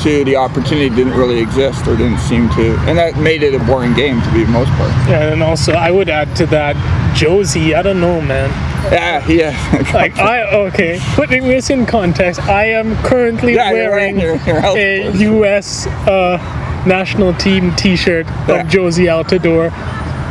to 0.02 0.24
the 0.24 0.34
opportunity 0.36 0.88
didn't 0.88 1.12
really 1.12 1.38
exist 1.38 1.86
or 1.86 1.96
didn't 1.96 2.18
seem 2.18 2.48
to, 2.50 2.74
and 2.88 2.96
that 2.96 3.18
made 3.18 3.42
it 3.42 3.54
a 3.54 3.58
boring 3.64 3.92
game 3.94 4.20
to 4.22 4.32
be 4.32 4.44
the 4.44 4.50
most 4.50 4.70
part. 4.72 4.90
Yeah, 5.08 5.32
and 5.32 5.42
also 5.42 5.72
I 5.72 5.90
would 5.90 6.08
add 6.08 6.34
to 6.36 6.46
that, 6.46 6.74
Jozy. 7.14 7.74
I 7.74 7.82
don't 7.82 8.00
know, 8.00 8.20
man. 8.20 8.50
Yeah, 8.92 9.26
yeah. 9.28 9.92
Like 9.94 10.16
I 10.18 10.42
okay, 10.68 10.98
putting 11.14 11.44
this 11.44 11.70
in 11.70 11.86
context, 11.86 12.40
I 12.42 12.64
am 12.66 12.96
currently 13.04 13.54
Yeah, 13.54 13.70
you're 13.70 13.90
wearing 13.90 14.16
wearing 14.16 14.20
your- 14.20 14.46
your 14.46 14.60
health 14.60 14.76
a. 14.78 15.12
U.S. 15.18 15.86
Uh, 16.08 16.38
national 16.86 17.34
team 17.34 17.74
T-shirt 17.76 18.26
Yeah. 18.26 18.60
of 18.62 18.66
Jozy 18.68 19.06
Altidore. 19.06 19.70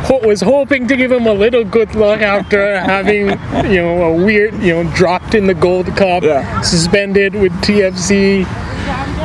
Ho- 0.08 0.20
was 0.26 0.40
hoping 0.40 0.88
to 0.88 0.96
give 0.96 1.12
him 1.12 1.26
a 1.26 1.32
little 1.32 1.62
good 1.64 1.94
luck 1.94 2.22
after 2.22 2.80
having 2.94 3.28
you 3.70 3.82
know 3.82 4.02
a 4.04 4.12
weird 4.24 4.54
you 4.62 4.72
know 4.82 4.90
dropped 4.94 5.34
in 5.34 5.46
the 5.46 5.54
Gold 5.54 5.86
Cup, 5.96 6.22
Yeah. 6.22 6.60
suspended 6.62 7.34
with 7.34 7.52
TFC. 7.62 8.44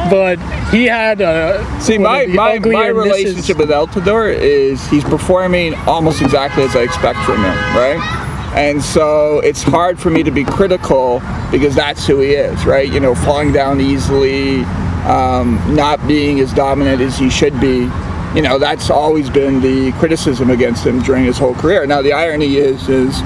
But 0.10 0.38
he 0.70 0.86
had 0.86 1.22
a 1.22 1.66
See, 1.82 1.98
my, 1.98 2.26
my, 2.28 2.36
my 2.36 2.56
uglier 2.58 2.94
misses. 2.94 3.12
relationship 3.24 3.58
with 3.58 3.70
Altidore 3.70 4.32
is 4.38 4.86
he's 4.90 5.04
performing 5.04 5.74
almost 5.88 6.22
exactly 6.22 6.64
as 6.64 6.76
I 6.76 6.82
expect 6.82 7.18
from 7.20 7.38
him, 7.38 7.56
right? 7.76 8.22
And 8.56 8.82
so 8.82 9.40
it's 9.42 9.62
hard 9.62 10.00
for 10.00 10.10
me 10.10 10.24
to 10.24 10.32
be 10.32 10.46
critical 10.46 11.22
because 11.52 11.76
that's 11.76 12.08
who 12.08 12.22
he 12.22 12.32
is, 12.32 12.66
right? 12.66 12.90
You 12.90 13.02
know, 13.02 13.14
falling 13.14 13.52
down 13.52 13.82
easily, 13.82 14.64
um, 15.04 15.62
not 15.76 16.06
being 16.08 16.40
as 16.40 16.54
dominant 16.54 17.02
as 17.02 17.18
he 17.18 17.30
should 17.30 17.60
be. 17.60 17.90
You 18.34 18.42
know, 18.42 18.58
that's 18.58 18.90
always 18.90 19.30
been 19.30 19.60
the 19.60 19.92
criticism 19.94 20.50
against 20.50 20.86
him 20.86 21.02
during 21.02 21.26
his 21.26 21.38
whole 21.38 21.54
career. 21.56 21.86
Now, 21.86 22.02
the 22.02 22.14
irony 22.14 22.56
is, 22.56 22.88
is 22.88 23.22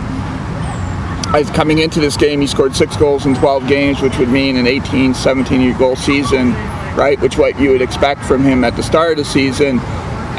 as 1.35 1.47
coming 1.51 1.77
into 1.77 1.99
this 1.99 2.17
game, 2.17 2.41
he 2.41 2.47
scored 2.47 2.75
six 2.75 2.97
goals 2.97 3.27
in 3.27 3.35
12 3.35 3.67
games, 3.67 4.01
which 4.01 4.17
would 4.17 4.29
mean 4.29 4.57
an 4.57 4.65
18, 4.65 5.13
17 5.13 5.77
goal 5.77 5.95
season, 5.95 6.53
right? 6.95 7.19
Which 7.21 7.37
what 7.37 7.59
you 7.59 7.69
would 7.69 7.83
expect 7.83 8.25
from 8.25 8.43
him 8.43 8.63
at 8.63 8.75
the 8.75 8.81
start 8.81 9.11
of 9.11 9.17
the 9.17 9.25
season. 9.25 9.79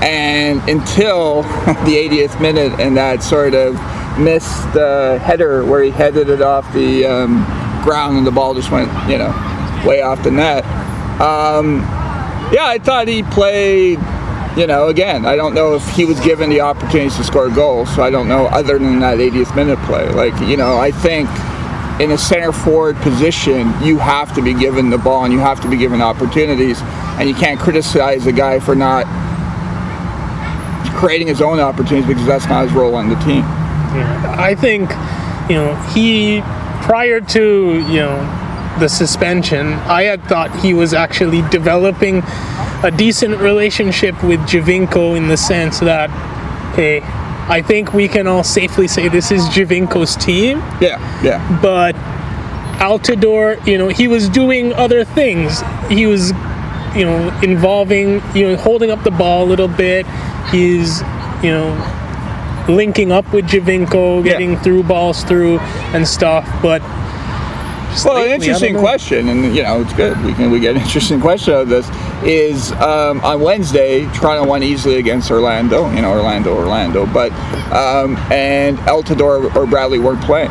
And 0.03 0.61
until 0.69 1.43
the 1.85 1.95
80th 1.95 2.41
minute 2.41 2.73
and 2.81 2.97
that 2.97 3.23
sort 3.23 3.55
of 3.55 3.77
missed 4.21 4.73
the 4.73 5.19
header 5.23 5.65
where 5.65 5.83
he 5.83 5.91
headed 5.91 6.29
it 6.29 6.43
off 6.43 6.71
the 6.73 7.07
um, 7.07 7.45
ground 7.83 8.19
and 8.19 8.27
the 8.27 8.31
ball 8.31 8.55
just 8.55 8.71
went, 8.71 8.89
you 9.09 9.19
know, 9.19 9.31
way 9.87 10.03
off 10.03 10.23
the 10.23 10.31
net. 10.31 10.65
Um, 11.21 11.81
yeah, 12.53 12.67
I 12.67 12.79
thought 12.79 13.09
he 13.09 13.23
played 13.23 13.99
you 14.57 14.67
know, 14.67 14.89
again, 14.89 15.27
I 15.27 15.37
don't 15.37 15.55
know 15.55 15.75
if 15.75 15.89
he 15.91 16.05
was 16.05 16.19
given 16.21 16.51
the 16.51 16.61
opportunities 16.61 17.17
to 17.17 17.25
score 17.25 17.49
goals, 17.51 17.95
so 17.95 18.03
I 18.03 18.11
don't 18.11 18.29
know 18.29 18.47
other 18.47 18.79
than 18.79 18.99
that 18.99 19.19
80th 19.19 19.55
minute 19.55 19.79
play. 19.83 20.09
Like, 20.09 20.39
you 20.41 20.57
know, 20.57 20.77
I 20.77 20.91
think 20.91 21.29
in 22.01 22.11
a 22.11 22.19
center 22.19 22.51
forward 22.51 22.97
position, 22.97 23.73
you 23.83 23.99
have 23.99 24.35
to 24.35 24.43
be 24.43 24.53
given 24.53 24.91
the 24.91 24.99
ball 24.99 25.25
and 25.25 25.33
you 25.33 25.39
have 25.39 25.61
to 25.61 25.71
be 25.71 25.77
given 25.77 26.03
opportunities, 26.03 26.81
and 26.83 27.29
you 27.29 27.35
can't 27.35 27.61
criticize 27.61 28.27
a 28.27 28.33
guy 28.33 28.59
for 28.59 28.75
not 28.75 29.07
creating 30.97 31.29
his 31.29 31.41
own 31.41 31.61
opportunities 31.61 32.07
because 32.07 32.27
that's 32.27 32.47
not 32.47 32.65
his 32.65 32.73
role 32.73 32.97
on 32.97 33.09
the 33.09 33.17
team. 33.17 33.45
Yeah, 33.95 34.37
I 34.39 34.55
think, 34.55 34.91
you 35.51 35.57
know, 35.57 35.75
he 35.95 36.41
prior 36.83 37.21
to 37.21 37.85
you 37.89 37.97
know 38.01 38.77
the 38.79 38.89
suspension, 38.89 39.75
I 39.75 40.05
had 40.05 40.23
thought 40.25 40.55
he 40.61 40.73
was 40.75 40.95
actually 40.95 41.43
developing 41.51 42.23
a 42.83 42.91
decent 42.91 43.39
relationship 43.41 44.23
with 44.25 44.41
Giovinco 44.41 45.17
in 45.17 45.29
the 45.29 45.37
sense 45.37 45.81
that, 45.81 46.09
hey, 46.75 47.01
I 47.49 47.61
think 47.63 47.93
we 47.93 48.09
can 48.09 48.27
all 48.27 48.45
safely 48.45 48.89
say 48.89 49.09
this 49.09 49.31
is 49.31 49.43
Giovinco's 49.49 50.17
team, 50.17 50.59
Yeah, 50.81 50.99
yeah. 51.23 51.61
but 51.61 51.95
Altidore, 52.79 53.65
you 53.67 53.77
know, 53.77 53.89
he 53.89 54.09
was 54.09 54.29
doing 54.29 54.73
other 54.73 55.05
things. 55.05 55.63
He 55.91 56.07
was, 56.07 56.31
you 56.97 57.05
know, 57.05 57.39
involving, 57.43 58.23
you 58.35 58.49
know, 58.49 58.57
holding 58.57 58.91
up 58.91 59.03
the 59.03 59.11
ball 59.11 59.45
a 59.45 59.49
little 59.49 59.69
bit. 59.69 60.07
He's, 60.51 61.03
you 61.43 61.51
know, 61.51 62.00
linking 62.71 63.13
up 63.13 63.31
with 63.33 63.47
Giovinco, 63.47 64.25
Yeah. 64.25 64.33
getting 64.33 64.57
through 64.59 64.85
balls 64.85 65.25
through 65.25 65.59
and 65.95 66.07
stuff. 66.07 66.49
But 66.63 66.83
just 67.93 68.05
Well, 68.07 68.15
lately, 68.15 68.35
an 68.35 68.43
interesting 68.43 68.77
question, 68.79 69.29
and 69.29 69.55
you 69.55 69.63
know 69.63 69.81
it's 69.81 69.93
good. 69.95 70.23
We 70.25 70.33
can 70.33 70.51
we 70.51 70.61
get 70.61 70.77
an 70.77 70.83
interesting 70.83 71.21
question 71.21 71.55
out 71.55 71.63
of 71.63 71.69
this. 71.69 71.89
Is 72.23 72.73
um, 72.73 73.21
on 73.23 73.41
Wednesday, 73.41 74.07
Toronto 74.13 74.47
won 74.47 74.63
easily 74.63 74.97
against 74.97 75.31
Orlando. 75.31 75.91
You 75.93 76.03
know, 76.03 76.11
Orlando, 76.13 76.55
Orlando, 76.55 77.07
but 77.07 77.33
um, 77.73 78.17
and 78.31 78.79
Altidore 78.81 79.55
or 79.57 79.67
Bradley 79.67 79.99
weren't 79.99 80.23
playing. 80.23 80.51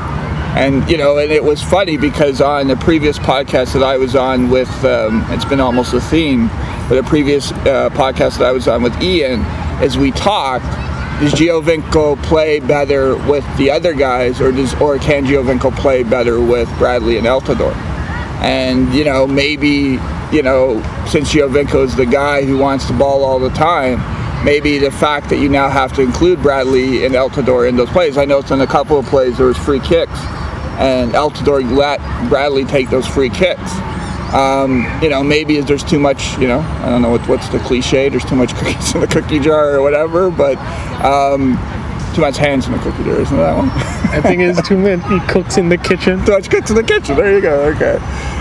And 0.58 0.90
you 0.90 0.98
know, 0.98 1.18
and 1.20 1.32
it 1.32 1.44
was 1.44 1.62
funny 1.62 1.96
because 1.96 2.42
on 2.42 2.68
the 2.68 2.76
previous 2.76 3.20
podcast 3.20 3.74
that 3.74 3.84
I 3.84 3.98
was 3.98 4.16
on 4.16 4.50
with, 4.50 4.68
um, 4.84 5.24
it's 5.30 5.46
been 5.46 5.60
almost 5.62 5.94
a 5.94 6.02
theme, 6.02 6.48
but 6.90 6.98
a 6.98 7.04
previous 7.04 7.52
uh, 7.52 7.90
podcast 7.94 8.40
that 8.40 8.48
I 8.48 8.52
was 8.52 8.68
on 8.68 8.82
with 8.82 9.00
Ian, 9.02 9.42
as 9.80 9.96
we 9.98 10.10
talked, 10.12 10.66
does 11.20 11.34
Giovinco 11.34 12.22
play 12.24 12.62
better 12.62 13.18
with 13.30 13.46
the 13.58 13.70
other 13.70 13.94
guys, 13.94 14.40
or 14.40 14.52
does 14.54 14.74
or 14.76 14.98
can 14.98 15.26
Giovinco 15.26 15.76
play 15.76 16.04
better 16.04 16.40
with 16.40 16.70
Bradley 16.78 17.18
and 17.18 17.28
Altidore? 17.28 17.76
And 18.42 18.94
you 18.94 19.04
know, 19.04 19.28
maybe 19.28 20.00
you 20.32 20.42
know, 20.42 20.82
since 21.08 21.34
Giovinco 21.34 21.84
is 21.84 21.96
the 21.96 22.06
guy 22.06 22.46
who 22.46 22.58
wants 22.58 22.88
the 22.88 22.94
ball 22.94 23.26
all 23.26 23.40
the 23.40 23.50
time, 23.50 24.00
maybe 24.46 24.78
the 24.78 24.92
fact 24.92 25.30
that 25.30 25.38
you 25.38 25.50
now 25.50 25.70
have 25.70 25.92
to 25.94 26.02
include 26.02 26.42
Bradley 26.42 27.06
and 27.06 27.16
Altidore 27.16 27.68
in 27.68 27.76
those 27.76 27.90
plays. 27.90 28.18
I 28.18 28.24
noticed 28.24 28.52
in 28.52 28.62
a 28.62 28.68
couple 28.68 28.98
of 28.98 29.06
plays 29.06 29.38
there 29.38 29.48
was 29.48 29.58
free 29.58 29.82
kicks, 29.82 30.20
and 30.80 31.12
Altidore 31.12 31.70
let 31.76 32.00
Bradley 32.30 32.64
take 32.64 32.90
those 32.90 33.08
free 33.08 33.30
kicks. 33.30 33.72
Um, 34.34 34.86
you 35.02 35.10
know, 35.10 35.24
maybe 35.24 35.60
there's 35.62 35.84
too 35.84 36.00
much, 36.00 36.38
you 36.38 36.48
know, 36.48 36.60
I 36.60 36.90
don't 36.90 37.02
know 37.02 37.10
what, 37.10 37.28
what's 37.28 37.50
the 37.50 37.60
cliche, 37.60 38.10
there's 38.10 38.26
too 38.26 38.36
much 38.36 38.54
cookies 38.56 38.94
in 38.94 39.02
the 39.02 39.08
cookie 39.08 39.40
jar 39.40 39.76
or 39.76 39.82
whatever, 39.82 40.30
but 40.30 40.58
um, 41.04 41.58
too 42.14 42.22
much 42.22 42.38
hands 42.38 42.68
in 42.68 42.74
the 42.74 42.80
cookie 42.80 43.04
jar, 43.04 43.20
isn't 43.20 43.38
that 43.38 43.58
one? 43.58 43.70
I 44.12 44.22
think 44.22 44.42
it's 44.42 44.68
too 44.68 44.78
many. 44.78 45.02
Cooks 45.28 45.58
in 45.58 45.70
the 45.70 45.78
kitchen. 45.78 46.24
too 46.26 46.34
much 46.34 46.50
cooks 46.50 46.70
in 46.70 46.76
the 46.76 46.84
kitchen, 46.84 47.16
there 47.16 47.34
you 47.34 47.42
go, 47.42 47.62
okay. 47.76 47.98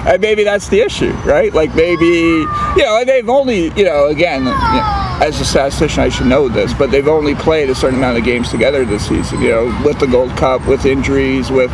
And 0.06 0.20
maybe 0.20 0.44
that's 0.44 0.68
the 0.68 0.80
issue, 0.80 1.12
right? 1.24 1.52
Like 1.52 1.74
maybe, 1.74 2.04
you 2.04 2.82
know, 2.82 3.04
they've 3.04 3.28
only, 3.28 3.72
you 3.74 3.84
know, 3.84 4.08
again, 4.08 4.40
you 4.40 4.44
know, 4.44 5.08
as 5.20 5.40
a 5.40 5.44
statistician, 5.44 6.02
I 6.02 6.10
should 6.10 6.26
know 6.26 6.48
this, 6.48 6.72
but 6.74 6.90
they've 6.90 7.08
only 7.08 7.34
played 7.34 7.70
a 7.70 7.74
certain 7.74 7.98
amount 7.98 8.18
of 8.18 8.24
games 8.24 8.50
together 8.50 8.84
this 8.84 9.08
season, 9.08 9.40
you 9.40 9.48
know, 9.48 9.82
with 9.84 9.98
the 9.98 10.06
Gold 10.06 10.30
Cup, 10.36 10.66
with 10.66 10.86
injuries, 10.86 11.50
with, 11.50 11.70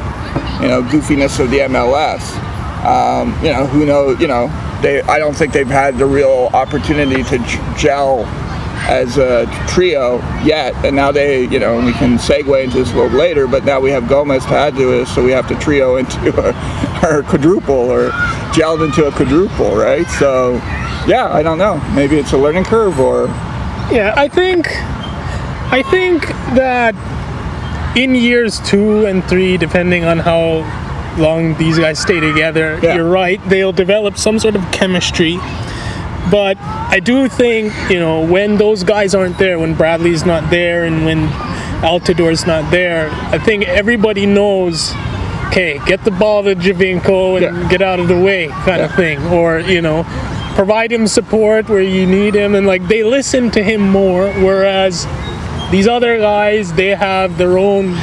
you 0.60 0.68
know, 0.68 0.82
goofiness 0.84 1.40
of 1.40 1.50
the 1.50 1.58
MLS. 1.58 2.53
Um, 2.84 3.34
you 3.44 3.52
know, 3.52 3.66
who 3.66 3.86
knows? 3.86 4.20
You 4.20 4.28
know, 4.28 4.48
they. 4.82 5.02
I 5.02 5.18
don't 5.18 5.34
think 5.34 5.52
they've 5.52 5.66
had 5.66 5.98
the 5.98 6.06
real 6.06 6.50
opportunity 6.52 7.22
to 7.24 7.38
gel 7.78 8.24
as 8.86 9.16
a 9.16 9.46
trio 9.66 10.18
yet. 10.44 10.74
And 10.84 10.94
now 10.94 11.10
they, 11.10 11.44
you 11.48 11.58
know, 11.58 11.80
we 11.84 11.92
can 11.92 12.18
segue 12.18 12.62
into 12.62 12.78
this 12.78 12.92
a 12.92 12.96
little 12.96 13.18
later. 13.18 13.46
But 13.46 13.64
now 13.64 13.80
we 13.80 13.90
have 13.90 14.08
Gomez 14.08 14.44
this, 14.46 15.14
so 15.14 15.24
we 15.24 15.30
have 15.32 15.48
to 15.48 15.54
trio 15.56 15.96
into 15.96 16.18
a, 16.48 16.52
our 17.06 17.22
quadruple 17.22 17.74
or 17.74 18.10
gelled 18.52 18.84
into 18.84 19.06
a 19.06 19.12
quadruple, 19.12 19.74
right? 19.76 20.06
So, 20.06 20.54
yeah, 21.06 21.28
I 21.32 21.42
don't 21.42 21.58
know. 21.58 21.78
Maybe 21.94 22.16
it's 22.16 22.32
a 22.32 22.38
learning 22.38 22.64
curve, 22.64 23.00
or 23.00 23.26
Yeah, 23.90 24.14
I 24.16 24.28
think 24.28 24.68
I 25.72 25.82
think 25.90 26.26
that 26.54 26.94
in 27.96 28.14
years 28.14 28.60
two 28.60 29.06
and 29.06 29.24
three, 29.24 29.56
depending 29.56 30.04
on 30.04 30.18
how 30.18 30.62
long 31.18 31.54
these 31.58 31.78
guys 31.78 31.98
stay 31.98 32.20
together, 32.20 32.78
Yeah. 32.82 32.96
you're 32.96 33.08
right, 33.08 33.40
they'll 33.48 33.72
develop 33.72 34.16
some 34.18 34.38
sort 34.38 34.56
of 34.56 34.62
chemistry. 34.72 35.38
But 36.30 36.56
I 36.60 37.00
do 37.00 37.28
think, 37.28 37.72
you 37.90 37.98
know, 38.00 38.20
when 38.24 38.56
those 38.56 38.82
guys 38.82 39.14
aren't 39.14 39.38
there, 39.38 39.58
when 39.58 39.74
Bradley's 39.74 40.24
not 40.24 40.50
there 40.50 40.84
and 40.84 41.04
when 41.04 41.28
Altidore's 41.82 42.46
not 42.46 42.70
there, 42.70 43.10
I 43.30 43.38
think 43.38 43.68
everybody 43.68 44.24
knows, 44.24 44.92
okay, 45.48 45.78
get 45.86 46.02
the 46.04 46.10
ball 46.10 46.42
to 46.44 46.54
Giovinco 46.54 47.36
and 47.36 47.42
Yeah. 47.62 47.68
get 47.68 47.82
out 47.82 48.00
of 48.00 48.08
the 48.08 48.16
way 48.18 48.48
kind 48.64 48.80
of 48.80 48.94
thing. 48.94 49.18
Or, 49.26 49.60
you 49.60 49.82
know, 49.82 50.06
provide 50.54 50.90
him 50.92 51.06
support 51.06 51.68
where 51.68 51.82
you 51.82 52.06
need 52.06 52.34
him. 52.34 52.54
And 52.54 52.66
like 52.66 52.88
they 52.88 53.02
listen 53.02 53.50
to 53.50 53.62
him 53.62 53.82
more, 53.82 54.28
whereas 54.40 55.06
these 55.70 55.86
other 55.86 56.18
guys, 56.18 56.72
they 56.72 56.94
have 56.94 57.36
their 57.36 57.58
own 57.58 57.96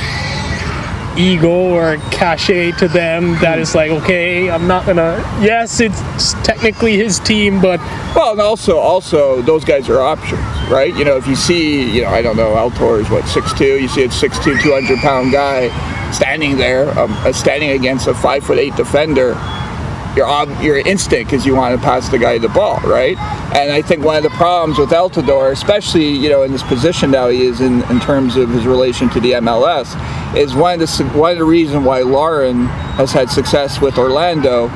ego 1.17 1.73
or 1.73 1.97
cachet 2.11 2.71
to 2.73 2.87
them 2.87 3.33
that 3.39 3.59
is 3.59 3.75
like, 3.75 3.91
okay, 3.91 4.49
I'm 4.49 4.67
not 4.67 4.85
gonna. 4.85 5.17
Yes, 5.41 5.79
it's 5.79 6.33
technically 6.43 6.97
his 6.97 7.19
team, 7.19 7.61
but 7.61 7.79
Well, 8.15 8.31
and 8.31 8.41
also, 8.41 8.77
also 8.77 9.41
those 9.41 9.63
guys 9.63 9.89
are 9.89 10.01
options, 10.01 10.41
right? 10.69 10.95
You 10.95 11.05
know, 11.05 11.17
if 11.17 11.27
you 11.27 11.35
see, 11.35 11.89
you 11.91 12.01
know, 12.03 12.09
I 12.09 12.21
don't 12.21 12.37
know, 12.37 12.51
Altor 12.55 13.01
is 13.01 13.09
what 13.09 13.25
6'2", 13.25 13.81
You 13.81 13.87
see 13.87 14.03
a 14.03 14.07
6'2", 14.09 14.61
200 14.61 14.99
pound 14.99 15.31
guy 15.31 15.69
standing 16.11 16.57
there, 16.57 16.97
um, 16.97 17.15
standing 17.33 17.71
against 17.71 18.07
a 18.07 18.13
five 18.13 18.43
foot 18.43 18.57
eight 18.57 18.75
defender. 18.75 19.33
Your 20.15 20.27
your 20.61 20.77
instinct 20.77 21.31
is 21.31 21.45
you 21.45 21.55
want 21.55 21.79
to 21.79 21.85
pass 21.85 22.09
the 22.09 22.19
guy 22.19 22.37
the 22.37 22.49
ball, 22.49 22.79
right? 22.81 23.17
And 23.55 23.71
I 23.71 23.81
think 23.81 24.03
one 24.03 24.17
of 24.17 24.23
the 24.23 24.29
problems 24.31 24.77
with 24.77 24.89
Altidore, 24.89 25.51
especially 25.51 26.09
you 26.09 26.29
know 26.29 26.43
in 26.43 26.51
this 26.51 26.63
position 26.63 27.11
now 27.11 27.29
he 27.29 27.45
is 27.45 27.61
in, 27.61 27.83
in 27.89 27.99
terms 28.01 28.35
of 28.35 28.49
his 28.49 28.65
relation 28.65 29.09
to 29.11 29.19
the 29.21 29.33
MLS, 29.33 29.95
is 30.35 30.53
one 30.53 30.81
of 30.81 30.87
the 30.89 31.03
one 31.17 31.31
of 31.31 31.37
the 31.37 31.45
reason 31.45 31.85
why 31.85 32.01
Larin 32.01 32.65
has 32.97 33.11
had 33.13 33.29
success 33.29 33.79
with 33.79 33.97
Orlando 33.97 34.69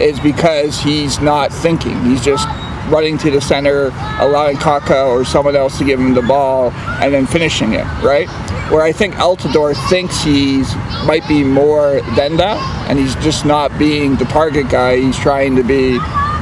is 0.00 0.18
because 0.20 0.80
he's 0.80 1.20
not 1.20 1.52
thinking. 1.52 2.02
He's 2.04 2.24
just 2.24 2.46
running 2.88 3.18
to 3.18 3.30
the 3.30 3.40
center, 3.40 3.88
allowing 4.20 4.56
Kaka 4.56 5.04
or 5.04 5.24
someone 5.24 5.56
else 5.56 5.76
to 5.78 5.84
give 5.84 6.00
him 6.00 6.14
the 6.14 6.22
ball, 6.22 6.70
and 7.02 7.12
then 7.12 7.26
finishing 7.26 7.74
it, 7.74 7.84
right? 8.02 8.28
Where 8.70 8.82
I 8.82 8.92
think 8.92 9.14
Altidore 9.14 9.74
thinks 9.88 10.22
he's 10.22 10.74
might 11.06 11.26
be 11.26 11.42
more 11.42 12.02
than 12.16 12.36
that, 12.36 12.58
and 12.90 12.98
he's 12.98 13.14
just 13.16 13.46
not 13.46 13.76
being 13.78 14.16
the 14.16 14.26
target 14.26 14.68
guy. 14.68 14.98
He's 14.98 15.18
trying 15.18 15.56
to 15.56 15.62
be, 15.62 15.92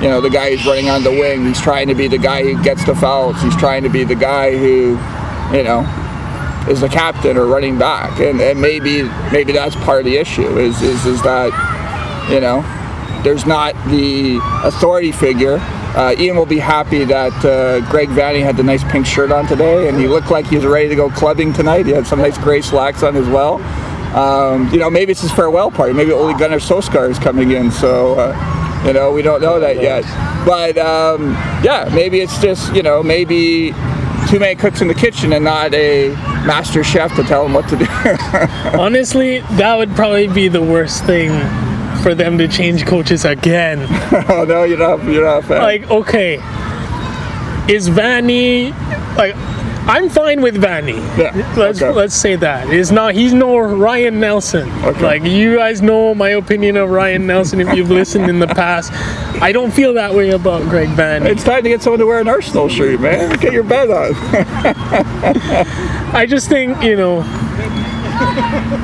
you 0.03 0.09
know, 0.11 0.21
the 0.21 0.31
guy 0.31 0.51
who's 0.51 0.67
running 0.67 0.91
on 0.91 1.05
the 1.05 1.11
wing. 1.11 1.47
He's 1.47 1.61
trying 1.61 1.87
to 1.87 1.95
be 1.95 2.09
the 2.09 2.19
guy 2.19 2.43
who 2.43 2.61
gets 2.65 2.85
the 2.85 2.97
fouls. 2.97 3.41
He's 3.43 3.57
trying 3.57 3.85
to 3.85 3.89
be 3.89 4.03
the 4.03 4.17
guy 4.17 4.57
who, 4.57 4.99
you 5.57 5.63
know, 5.63 5.87
is 6.69 6.81
the 6.81 6.89
captain 6.89 7.37
or 7.37 7.47
running 7.47 7.79
back. 7.79 8.19
And, 8.19 8.41
and 8.41 8.61
maybe 8.61 9.05
maybe 9.31 9.53
that's 9.53 9.77
part 9.77 10.01
of 10.01 10.05
the 10.05 10.17
issue 10.17 10.59
is 10.59 10.83
is, 10.83 11.07
is 11.07 11.23
that, 11.23 11.53
you 12.29 12.41
know, 12.41 12.63
there's 13.23 13.47
not 13.47 13.75
the 13.89 14.41
authority 14.65 15.13
figure. 15.13 15.59
Uh, 15.97 16.15
Ian 16.19 16.37
will 16.37 16.45
be 16.45 16.59
happy 16.59 17.05
that 17.05 17.33
uh, 17.43 17.81
Greg 17.91 18.11
Vanney 18.11 18.43
had 18.43 18.59
the 18.59 18.63
nice 18.63 18.85
pink 18.85 19.07
shirt 19.07 19.33
on 19.33 19.47
today, 19.47 19.89
and 19.89 19.99
he 19.99 20.07
looked 20.07 20.31
like 20.31 20.47
he 20.47 20.57
was 20.57 20.67
ready 20.67 20.91
to 20.91 20.95
go 20.95 21.09
clubbing 21.09 21.55
tonight. 21.55 21.87
He 21.87 21.93
had 21.93 22.07
some 22.07 22.19
nice 22.19 22.37
gray 22.37 22.61
slacks 22.61 23.03
on 23.03 23.17
as 23.17 23.27
well. 23.27 23.63
Um, 24.15 24.69
you 24.71 24.79
know, 24.79 24.91
maybe 24.91 25.13
it's 25.13 25.23
his 25.23 25.33
farewell 25.33 25.71
party. 25.71 25.95
Maybe 25.95 26.13
Ole 26.13 26.37
Gunnar 26.37 26.59
Solskjaer 26.59 27.09
is 27.09 27.19
coming 27.19 27.53
in, 27.53 27.71
so 27.71 28.15
uh, 28.19 28.83
you 28.87 28.93
know 28.93 29.11
we 29.11 29.23
don't 29.23 29.41
know 29.41 29.59
that 29.59 29.77
yet. 29.81 30.05
But 30.45 30.77
um, 30.77 31.33
yeah, 31.65 31.91
maybe 31.95 32.21
it's 32.21 32.39
just 32.43 32.75
you 32.75 32.83
know 32.83 33.03
maybe 33.03 33.73
too 34.29 34.39
many 34.39 34.55
cooks 34.55 34.83
in 34.83 34.89
the 34.89 34.95
kitchen 34.95 35.33
and 35.33 35.45
not 35.45 35.73
a 35.73 36.11
master 36.45 36.85
chef 36.85 37.15
to 37.17 37.23
tell 37.23 37.47
him 37.47 37.55
what 37.55 37.69
to 37.71 37.77
do. 37.77 37.87
honestly, 38.79 39.41
that 39.53 39.77
would 39.77 39.91
probably 39.97 40.29
be 40.29 40.49
the 40.49 40.63
worst 40.63 41.05
thing 41.05 41.31
for 42.03 42.15
them 42.15 42.39
to 42.39 42.49
change 42.49 42.87
coaches 42.87 43.25
again. 43.25 43.87
oh 44.29 44.45
no, 44.49 44.65
you're 44.65 44.79
not. 44.79 45.03
You're 45.05 45.25
not 45.25 45.45
a 45.45 45.47
fan. 45.47 45.63
like, 45.63 45.91
okay, 45.91 46.35
is 47.73 47.89
Vanney 47.89 48.71
like? 49.17 49.35
I'm 49.89 50.09
fine 50.11 50.43
with 50.43 50.57
Vanney. 50.57 50.97
Yeah, 51.17 51.55
Let's 51.57 51.81
okay. 51.81 51.93
let's 51.95 52.15
say 52.15 52.35
that. 52.35 52.69
Is 52.71 52.91
not 52.91 53.15
he's 53.15 53.33
no 53.33 53.57
Ryan 53.59 54.19
Nelsen. 54.19 54.69
Okay. 54.85 55.01
Like 55.01 55.23
you 55.23 55.55
guys 55.57 55.81
know 55.81 56.13
my 56.13 56.31
opinion 56.31 56.77
of 56.77 56.91
Ryan 56.91 57.25
Nelsen 57.25 57.61
if 57.61 57.73
you've 57.77 57.91
listened 57.91 58.29
in 58.29 58.41
the 58.41 58.49
past. 58.49 58.91
I 59.41 59.53
don't 59.53 59.71
feel 59.71 59.95
that 59.95 60.13
way 60.13 60.31
about 60.31 60.63
Greg 60.63 60.89
Vanney. 60.89 61.27
It's 61.27 61.45
time 61.45 61.63
to 61.63 61.69
get 61.69 61.83
someone 61.83 62.01
to 62.01 62.07
wear 62.07 62.21
an 62.21 62.27
Arsenal 62.27 62.69
shirt, 62.69 63.01
man. 63.01 63.39
Get 63.39 63.53
your 63.53 63.63
bet 63.63 63.89
on. 63.89 64.13
I 66.17 66.27
just 66.29 66.49
think, 66.49 66.83
you 66.83 66.97
know, 66.97 67.23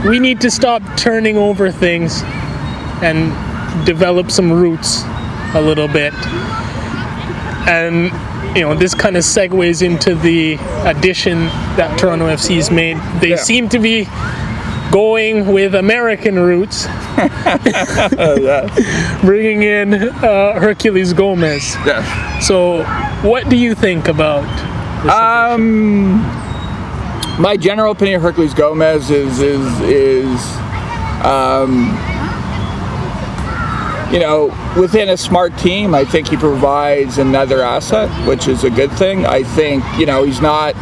we 0.09 0.20
need 0.20 0.40
to 0.42 0.53
stop 0.53 0.83
turning 0.96 1.37
over 1.37 1.72
things 1.72 2.22
and 3.02 3.32
develop 3.86 4.30
some 4.30 4.52
roots 4.52 5.02
a 5.54 5.60
little 5.60 5.88
bit. 5.88 6.12
And, 7.68 8.04
you 8.56 8.62
know, 8.62 8.74
this 8.74 8.94
kind 8.94 9.16
of 9.16 9.22
segues 9.24 9.82
into 9.82 10.14
the 10.14 10.54
addition 10.84 11.46
that 11.76 11.98
Toronto 11.98 12.26
FC's 12.26 12.70
made. 12.70 12.98
They 13.20 13.30
Yeah. 13.30 13.36
seem 13.36 13.68
to 13.70 13.78
be 13.78 14.08
going 14.90 15.52
with 15.52 15.74
American 15.74 16.38
roots, 16.38 16.86
bringing 19.22 19.62
in 19.62 19.94
uh, 19.94 20.58
Herculez 20.60 21.14
Gomez. 21.16 21.76
yeah. 21.86 22.38
So, 22.40 22.82
what 23.22 23.48
do 23.48 23.56
you 23.56 23.74
think 23.74 24.08
about 24.08 24.44
Um, 25.08 26.20
my 27.40 27.56
general 27.56 27.92
opinion 27.92 28.24
of 28.24 28.34
Herculez 28.34 28.54
Gomez 28.54 29.10
is 29.10 29.40
is 29.40 29.80
is, 29.80 30.56
um, 31.24 31.90
you 34.12 34.18
know, 34.18 34.46
within 34.79 35.09
a 35.09 35.16
smart 35.16 35.57
team, 35.59 35.94
I 35.94 36.05
think 36.05 36.29
he 36.29 36.37
provides 36.37 37.16
another 37.16 37.62
asset, 37.62 38.11
which 38.29 38.46
is 38.46 38.62
a 38.62 38.70
good 38.70 38.92
thing. 38.92 39.25
I 39.25 39.42
think 39.42 39.83
you 39.98 40.05
know 40.05 40.22
he's 40.22 40.40
not 40.40 40.75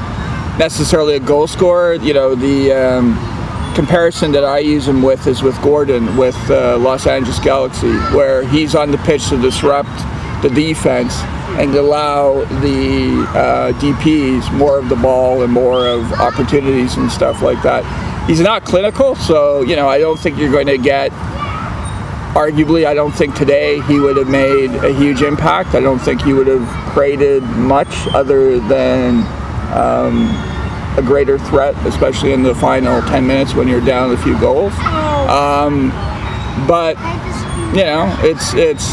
necessarily 0.59 1.15
a 1.15 1.21
goal 1.21 1.47
scorer. 1.47 1.95
You 1.95 2.13
know, 2.13 2.35
the 2.35 2.73
um, 2.73 3.75
comparison 3.75 4.33
that 4.33 4.45
I 4.45 4.59
use 4.59 4.89
him 4.89 5.03
with 5.03 5.27
is 5.27 5.43
with 5.43 5.61
Gordon 5.63 6.17
with 6.17 6.37
uh, 6.51 6.77
Los 6.79 7.07
Angeles 7.07 7.39
Galaxy, 7.39 7.93
where 8.15 8.47
he's 8.49 8.75
on 8.75 8.91
the 8.91 8.99
pitch 8.99 9.29
to 9.29 9.41
disrupt 9.41 9.97
the 10.43 10.51
defense 10.51 11.15
and 11.59 11.75
allow 11.75 12.45
the 12.61 13.27
uh, 13.31 13.73
DPs 13.81 14.53
more 14.57 14.79
of 14.79 14.89
the 14.89 14.97
ball 14.97 15.43
and 15.43 15.53
more 15.53 15.87
of 15.87 16.13
opportunities 16.15 16.97
and 16.97 17.11
stuff 17.11 17.43
like 17.43 17.63
that. 17.63 17.85
He's 18.27 18.41
not 18.41 18.65
clinical, 18.65 19.15
so 19.15 19.63
you 19.63 19.77
know 19.77 19.89
I 19.89 19.99
don't 19.99 20.19
think 20.19 20.39
you're 20.39 20.53
going 20.53 20.67
to 20.67 20.79
get. 20.79 21.13
Arguably, 22.35 22.87
I 22.87 22.95
don't 22.95 23.13
think 23.13 23.35
today 23.35 23.81
he 23.83 23.99
would 23.99 24.17
have 24.17 24.29
made 24.29 24.71
a 24.71 24.93
huge 24.93 25.23
impact. 25.23 25.75
I 25.75 25.81
don't 25.81 25.99
think 25.99 26.23
he 26.23 26.33
would 26.33 26.47
have 26.47 26.67
created 26.93 27.43
much 27.43 28.07
other 28.15 28.61
than 28.61 29.19
um, 29.75 30.29
a 30.97 31.03
greater 31.05 31.39
threat, 31.39 31.75
especially 31.87 32.33
in 32.33 32.43
the 32.43 32.55
final 32.55 33.03
10 33.03 33.27
minutes 33.27 33.55
when 33.55 33.67
you're 33.67 33.81
down 33.81 34.13
a 34.13 34.17
few 34.17 34.39
goals. 34.39 34.73
Um, 35.29 35.91
but 36.69 36.97
you 37.75 37.85
know, 37.85 38.17
it's 38.21 38.55
it's 38.55 38.89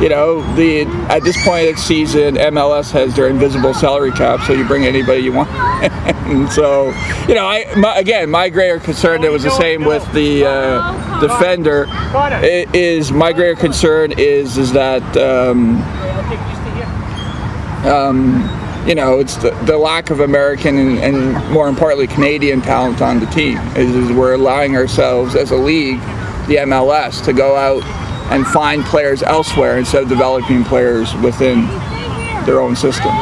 you 0.00 0.08
know 0.08 0.40
the 0.54 0.82
at 1.10 1.22
this 1.22 1.42
point 1.44 1.68
of 1.68 1.76
the 1.76 1.80
season, 1.82 2.36
MLS 2.36 2.90
has 2.92 3.14
their 3.16 3.28
invisible 3.28 3.74
salary 3.74 4.12
cap, 4.12 4.40
so 4.46 4.52
you 4.52 4.66
bring 4.66 4.84
anybody 4.86 5.20
you 5.22 5.32
want. 5.32 5.50
and 6.28 6.48
so, 6.50 6.86
you 7.28 7.34
know, 7.34 7.46
I 7.46 7.66
my, 7.76 7.96
again, 7.98 8.30
my 8.30 8.48
greater 8.48 8.78
concern 8.78 9.20
that 9.22 9.32
was 9.32 9.42
the 9.42 9.50
same 9.50 9.84
with 9.84 10.04
the 10.12 10.44
uh, 10.46 11.20
defender 11.20 11.86
i- 11.88 12.66
is 12.72 13.10
my 13.12 13.32
greater 13.32 13.56
concern 13.58 14.12
is 14.18 14.56
is 14.58 14.72
that. 14.72 15.02
Um, 15.16 15.82
you 18.86 18.94
know, 18.94 19.18
it's 19.20 19.36
the, 19.36 19.50
the 19.66 19.76
lack 19.76 20.10
of 20.10 20.20
American 20.20 20.78
and, 20.78 20.98
and 20.98 21.50
more 21.52 21.68
importantly 21.68 22.06
Canadian 22.06 22.60
talent 22.62 23.02
on 23.02 23.20
the 23.20 23.26
team. 23.26 23.58
Is, 23.76 23.94
is 23.94 24.12
we're 24.12 24.34
allowing 24.34 24.76
ourselves 24.76 25.34
as 25.34 25.50
a 25.50 25.56
league, 25.56 26.00
the 26.48 26.56
MLS, 26.66 27.22
to 27.26 27.32
go 27.32 27.54
out 27.56 27.82
and 28.30 28.46
find 28.46 28.84
players 28.84 29.22
elsewhere 29.22 29.78
instead 29.78 30.02
of 30.02 30.08
developing 30.08 30.64
players 30.64 31.14
within 31.16 31.66
their 32.46 32.60
own 32.60 32.76
system. 32.76 33.12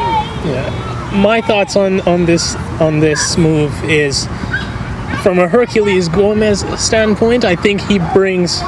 Yeah. 0.45 1.11
my 1.15 1.41
thoughts 1.41 1.77
on 1.77 2.01
on 2.03 2.25
this 2.27 2.55
on 2.81 3.01
this 3.01 3.37
move 3.39 3.73
is 3.85 4.27
from 5.23 5.39
a 5.39 5.49
Herculez 5.49 6.13
Gomez 6.13 6.61
standpoint, 6.81 7.45
I 7.45 7.57
think 7.57 7.81
he 7.83 7.99
brings 8.15 8.61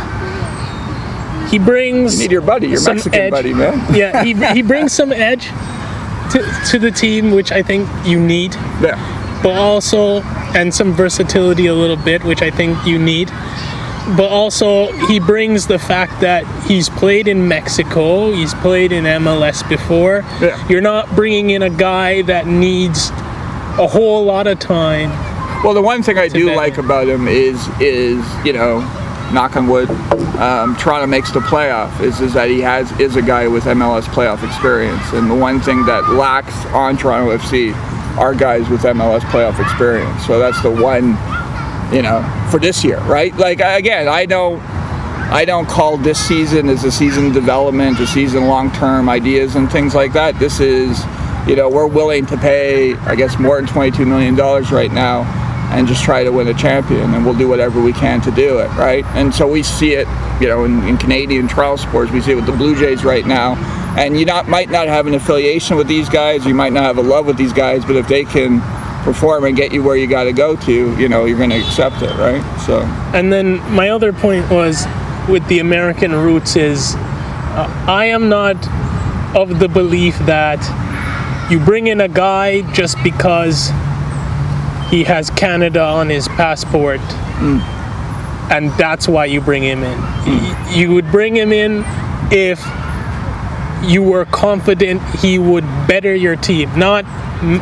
he 1.51 1.59
brings 1.59 2.15
You 2.17 2.25
need 2.25 2.33
your 2.33 2.43
buddy, 2.43 2.69
your 2.69 2.83
Mexican 2.83 3.21
edge. 3.21 3.31
buddy, 3.31 3.55
man. 3.55 3.95
yeah, 3.95 4.23
he, 4.23 4.35
he 4.55 4.63
brings 4.63 4.93
some 4.93 5.13
edge 5.13 5.47
to, 6.33 6.45
to 6.71 6.79
the 6.79 6.91
team, 6.91 7.31
which 7.31 7.53
I 7.53 7.63
think 7.63 7.89
you 8.05 8.21
need, 8.21 8.55
Yeah. 8.83 9.41
but 9.43 9.57
also 9.59 10.21
and 10.55 10.75
some 10.75 10.93
versatility 10.93 11.67
a 11.67 11.75
little 11.75 11.97
bit, 11.97 12.23
which 12.25 12.43
I 12.43 12.51
think 12.51 12.85
you 12.87 12.99
need. 12.99 13.31
But 14.17 14.29
also, 14.31 14.91
he 15.07 15.21
brings 15.21 15.67
the 15.67 15.79
fact 15.79 16.21
that 16.21 16.47
he's 16.67 16.89
played 16.89 17.29
in 17.29 17.47
Mexico, 17.47 18.33
he's 18.33 18.55
played 18.55 18.93
in 18.93 19.05
MLS 19.05 19.69
before. 19.69 20.25
Yeah. 20.41 20.67
You're 20.69 20.81
not 20.81 21.15
bringing 21.15 21.51
in 21.51 21.63
a 21.63 21.71
guy 21.71 22.23
that 22.23 22.47
needs 22.47 23.11
a 23.79 23.87
whole 23.87 24.25
lot 24.25 24.47
of 24.47 24.59
time. 24.59 25.11
Well, 25.63 25.75
the 25.75 25.83
one 25.83 26.03
thing 26.03 26.19
I 26.19 26.29
do 26.29 26.55
like 26.55 26.79
about 26.79 27.09
him 27.09 27.29
is 27.29 27.67
is 27.81 28.25
you 28.45 28.53
know, 28.53 28.81
knock 29.33 29.57
on 29.57 29.67
wood, 29.67 29.91
um, 30.39 30.77
Toronto 30.77 31.07
makes 31.07 31.33
the 31.33 31.41
playoff. 31.41 32.01
Is 32.01 32.21
is 32.21 32.33
that 32.35 32.49
he 32.49 32.61
has 32.61 32.91
is 33.01 33.17
a 33.17 33.23
guy 33.23 33.47
with 33.49 33.65
MLS 33.65 34.05
playoff 34.05 34.47
experience, 34.47 35.03
and 35.13 35.31
the 35.31 35.35
one 35.35 35.61
thing 35.61 35.85
that 35.87 36.09
lacks 36.11 36.55
on 36.67 36.97
Toronto 36.97 37.37
FC 37.37 37.75
are 38.19 38.35
guys 38.35 38.69
with 38.69 38.83
MLS 38.83 39.21
playoff 39.21 39.61
experience. 39.61 40.27
So 40.27 40.39
that's 40.39 40.61
the 40.63 40.71
one, 40.71 41.15
you 41.93 42.03
know, 42.03 42.23
for 42.51 42.59
this 42.59 42.85
year, 42.85 43.01
right? 43.01 43.35
Like 43.37 43.61
again, 43.61 44.09
I 44.09 44.27
don't. 44.27 44.61
I 45.31 45.45
don't 45.45 45.69
call 45.69 45.99
this 45.99 46.19
season 46.19 46.71
as 46.71 46.85
a 46.85 46.91
season 46.91 47.33
development, 47.33 48.01
a 48.01 48.07
season 48.07 48.47
long 48.47 48.73
term 48.73 49.11
ideas 49.11 49.57
and 49.57 49.71
things 49.71 49.95
like 49.95 50.15
that. 50.15 50.39
This 50.39 50.59
is, 50.59 51.05
you 51.47 51.55
know, 51.55 51.69
we're 51.69 51.87
willing 51.87 52.25
to 52.27 52.39
pay, 52.39 52.95
I 52.95 53.15
guess, 53.15 53.39
more 53.39 53.57
than 53.61 53.67
$22 53.67 54.07
million 54.07 54.35
right 54.35 54.91
now 54.91 55.25
and 55.71 55.87
just 55.87 56.03
try 56.03 56.25
to 56.25 56.33
win 56.33 56.49
a 56.49 56.55
champion. 56.55 57.13
And 57.13 57.27
we'll 57.27 57.37
do 57.37 57.47
whatever 57.47 57.81
we 57.81 57.93
can 57.93 58.23
to 58.23 58.31
do 58.31 58.59
it, 58.61 58.69
right? 58.69 59.05
And 59.09 59.35
so 59.35 59.47
we 59.47 59.63
see 59.63 59.93
it, 59.93 60.09
you 60.41 60.49
know, 60.49 60.65
in, 60.65 60.83
in 60.85 60.97
Canadian 60.97 61.47
trial 61.47 61.77
sports. 61.77 62.11
We 62.11 62.23
see 62.23 62.33
it 62.33 62.37
with 62.37 62.47
the 62.47 62.53
Blue 62.53 62.75
Jays 62.75 63.05
right 63.05 63.27
now. 63.27 63.57
And 63.99 64.19
you 64.19 64.25
not 64.25 64.49
might 64.49 64.71
not 64.71 64.89
have 64.89 65.07
an 65.07 65.15
affiliation 65.15 65.77
with 65.77 65.89
these 65.89 66.09
guys, 66.09 66.47
you 66.47 66.55
might 66.55 66.73
not 66.73 66.85
have 66.85 66.99
a 66.99 67.03
love 67.03 67.27
with 67.27 67.37
these 67.37 67.53
guys, 67.53 67.85
but 67.85 67.97
if 67.97 68.09
they 68.09 68.25
can 68.25 68.61
perform 69.09 69.45
and 69.45 69.57
get 69.57 69.73
you 69.73 69.83
where 69.83 69.97
you 69.97 70.07
got 70.07 70.25
to 70.25 70.33
go 70.35 70.55
to, 70.55 71.01
you 71.01 71.09
know, 71.09 71.25
you're 71.25 71.39
going 71.39 71.49
to 71.49 71.57
accept 71.59 72.03
it, 72.03 72.11
right? 72.19 72.43
So. 72.67 72.81
And 73.17 73.33
then 73.33 73.57
my 73.73 73.89
other 73.89 74.13
point 74.13 74.51
was 74.51 74.85
with 75.31 75.47
the 75.49 75.61
American 75.61 76.13
roots 76.15 76.57
is 76.57 76.95
uh, 76.95 77.85
I 77.89 78.05
am 78.07 78.29
not 78.29 78.57
of 79.35 79.59
the 79.61 79.69
belief 79.69 80.19
that 80.27 80.61
you 81.51 81.59
bring 81.59 81.87
in 81.87 82.03
a 82.03 82.09
guy 82.09 82.61
just 82.73 83.03
because 83.03 83.69
he 84.91 85.05
has 85.05 85.31
Canada 85.31 85.83
on 85.83 86.11
his 86.11 86.29
passport 86.29 87.01
and 88.51 88.71
that's 88.73 89.09
why 89.09 89.25
you 89.25 89.41
bring 89.41 89.63
him 89.63 89.83
in. 89.83 89.99
Y- 90.27 90.73
You 90.75 90.93
would 90.93 91.11
bring 91.11 91.35
him 91.35 91.51
in 91.53 91.83
if 92.31 92.61
you 93.83 94.03
were 94.03 94.25
confident 94.27 95.03
he 95.17 95.39
would 95.39 95.65
better 95.87 96.15
your 96.15 96.37
team, 96.37 96.77
not 96.79 97.05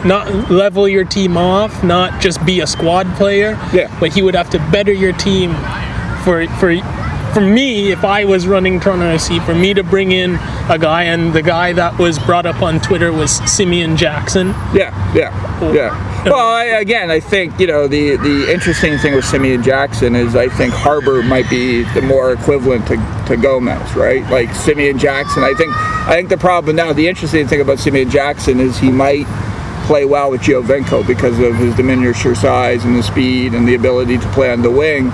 not 0.04 0.50
level 0.50 0.88
your 0.88 1.04
team 1.04 1.36
off, 1.36 1.84
not 1.84 2.20
just 2.20 2.44
be 2.46 2.60
a 2.60 2.66
squad 2.66 3.06
player. 3.16 3.58
Yeah. 3.72 3.94
But 4.00 4.14
he 4.14 4.22
would 4.22 4.34
have 4.34 4.50
to 4.50 4.58
better 4.70 4.92
your 4.92 5.12
team 5.12 5.54
for 6.24 6.46
for 6.58 6.70
for 7.36 7.42
me 7.42 7.92
if 7.92 8.02
I 8.02 8.24
was 8.24 8.46
running 8.46 8.80
Toronto 8.80 9.14
FC 9.14 9.44
for 9.44 9.54
me 9.54 9.74
to 9.74 9.84
bring 9.84 10.10
in 10.10 10.36
a 10.70 10.78
guy 10.80 11.02
and 11.02 11.34
the 11.34 11.42
guy 11.42 11.74
that 11.74 11.98
was 11.98 12.18
brought 12.18 12.46
up 12.46 12.62
on 12.62 12.80
Twitter 12.80 13.12
was 13.12 13.30
Simeon 13.30 13.94
Jackson. 13.98 14.48
Yeah, 14.72 15.14
yeah, 15.14 15.74
yeah. 15.74 16.24
Well, 16.24 16.48
I, 16.48 16.64
again, 16.64 17.10
I 17.10 17.20
think 17.20 17.60
you 17.60 17.66
know 17.66 17.88
the 17.88 18.16
the 18.16 18.50
interesting 18.50 18.96
thing 18.96 19.14
with 19.14 19.26
Simeon 19.26 19.62
Jackson 19.62 20.16
is 20.16 20.34
I 20.34 20.48
think 20.48 20.72
Harbor 20.72 21.22
might 21.22 21.50
be 21.50 21.82
the 21.92 22.00
more 22.00 22.32
equivalent 22.32 22.86
to, 22.86 22.96
to 23.26 23.36
Gomez, 23.36 23.94
right? 23.94 24.22
Like 24.30 24.54
Simeon 24.54 24.98
Jackson, 24.98 25.44
I 25.44 25.52
think 25.52 25.74
I 25.76 26.14
think 26.14 26.30
the 26.30 26.38
problem 26.38 26.74
now, 26.76 26.94
the 26.94 27.06
interesting 27.06 27.46
thing 27.46 27.60
about 27.60 27.80
Simeon 27.80 28.08
Jackson 28.08 28.60
is 28.60 28.78
he 28.78 28.90
might 28.90 29.26
play 29.86 30.06
well 30.06 30.30
with 30.30 30.40
Giovinco 30.40 31.06
because 31.06 31.38
of 31.38 31.54
his 31.56 31.76
diminutive 31.76 32.38
size 32.38 32.86
and 32.86 32.96
the 32.96 33.02
speed 33.02 33.52
and 33.52 33.68
the 33.68 33.74
ability 33.74 34.16
to 34.16 34.28
play 34.32 34.50
on 34.50 34.62
the 34.62 34.70
wing. 34.70 35.12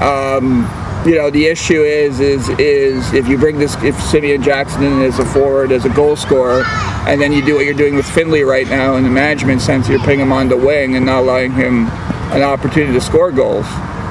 Um, 0.00 0.66
you 1.04 1.16
know, 1.16 1.30
the 1.30 1.46
issue 1.46 1.82
is 1.82 2.20
is 2.20 2.48
is 2.50 3.12
if 3.12 3.26
you 3.26 3.36
bring 3.36 3.58
this 3.58 3.74
if 3.82 4.00
Simeon 4.00 4.40
Jackson 4.40 4.84
in 4.84 5.02
as 5.02 5.18
a 5.18 5.24
forward, 5.24 5.72
as 5.72 5.84
a 5.84 5.88
goal 5.88 6.14
scorer, 6.14 6.62
and 7.08 7.20
then 7.20 7.32
you 7.32 7.44
do 7.44 7.56
what 7.56 7.64
you're 7.64 7.74
doing 7.74 7.96
with 7.96 8.06
Findley 8.08 8.44
right 8.44 8.68
now 8.68 8.94
in 8.94 9.02
the 9.02 9.10
management 9.10 9.60
sense, 9.60 9.88
you're 9.88 9.98
putting 9.98 10.20
him 10.20 10.30
on 10.32 10.48
the 10.48 10.56
wing 10.56 10.94
and 10.94 11.04
not 11.04 11.22
allowing 11.22 11.50
him 11.52 11.88
an 12.32 12.42
opportunity 12.42 12.92
to 12.92 13.00
score 13.00 13.32
goals. 13.32 13.66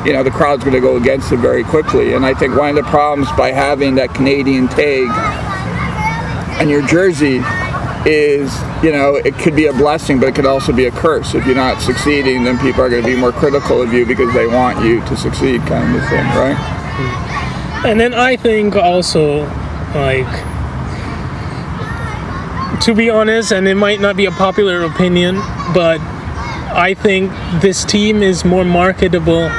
You 0.05 0.11
know, 0.13 0.23
the 0.23 0.31
crowd's 0.31 0.63
going 0.63 0.73
to 0.73 0.81
go 0.81 0.97
against 0.97 1.31
him 1.31 1.41
very 1.41 1.63
quickly. 1.63 2.13
And 2.13 2.25
I 2.25 2.33
think 2.33 2.57
one 2.57 2.69
of 2.69 2.75
the 2.75 2.89
problems 2.89 3.31
by 3.37 3.51
having 3.51 3.95
that 3.95 4.13
Canadian 4.13 4.67
tag 4.67 5.07
and 6.59 6.69
your 6.69 6.85
jersey 6.87 7.39
is, 8.05 8.51
you 8.83 8.91
know, 8.91 9.15
it 9.15 9.35
could 9.35 9.55
be 9.55 9.67
a 9.67 9.73
blessing, 9.73 10.19
but 10.19 10.27
it 10.27 10.35
could 10.35 10.47
also 10.47 10.73
be 10.73 10.85
a 10.85 10.91
curse. 10.91 11.35
If 11.35 11.45
you're 11.45 11.55
not 11.55 11.81
succeeding, 11.81 12.43
then 12.43 12.57
people 12.59 12.81
are 12.81 12.89
going 12.89 13.03
to 13.03 13.07
be 13.07 13.15
more 13.15 13.31
critical 13.31 13.81
of 13.81 13.93
you 13.93 14.05
because 14.05 14.33
they 14.33 14.47
want 14.47 14.83
you 14.83 14.99
to 15.01 15.15
succeed, 15.15 15.61
kind 15.61 15.95
of 15.95 16.09
thing, 16.09 16.25
right? 16.35 16.80
And 17.85 17.99
then 17.99 18.13
I 18.13 18.35
think 18.35 18.75
also, 18.75 19.45
like, 19.95 20.29
to 22.83 22.93
be 22.95 23.09
honest, 23.09 23.51
and 23.51 23.67
it 23.67 23.75
might 23.75 23.99
not 23.99 24.15
be 24.15 24.25
a 24.25 24.31
popular 24.31 24.83
opinion, 24.83 25.35
but 25.73 25.99
I 26.73 26.93
think 26.93 27.31
this 27.61 27.83
team 27.83 28.23
is 28.23 28.45
more 28.45 28.63
marketable 28.63 29.49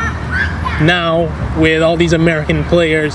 now 0.81 1.29
with 1.61 1.83
all 1.83 1.97
these 1.97 2.13
American 2.13 2.65
players. 2.65 3.15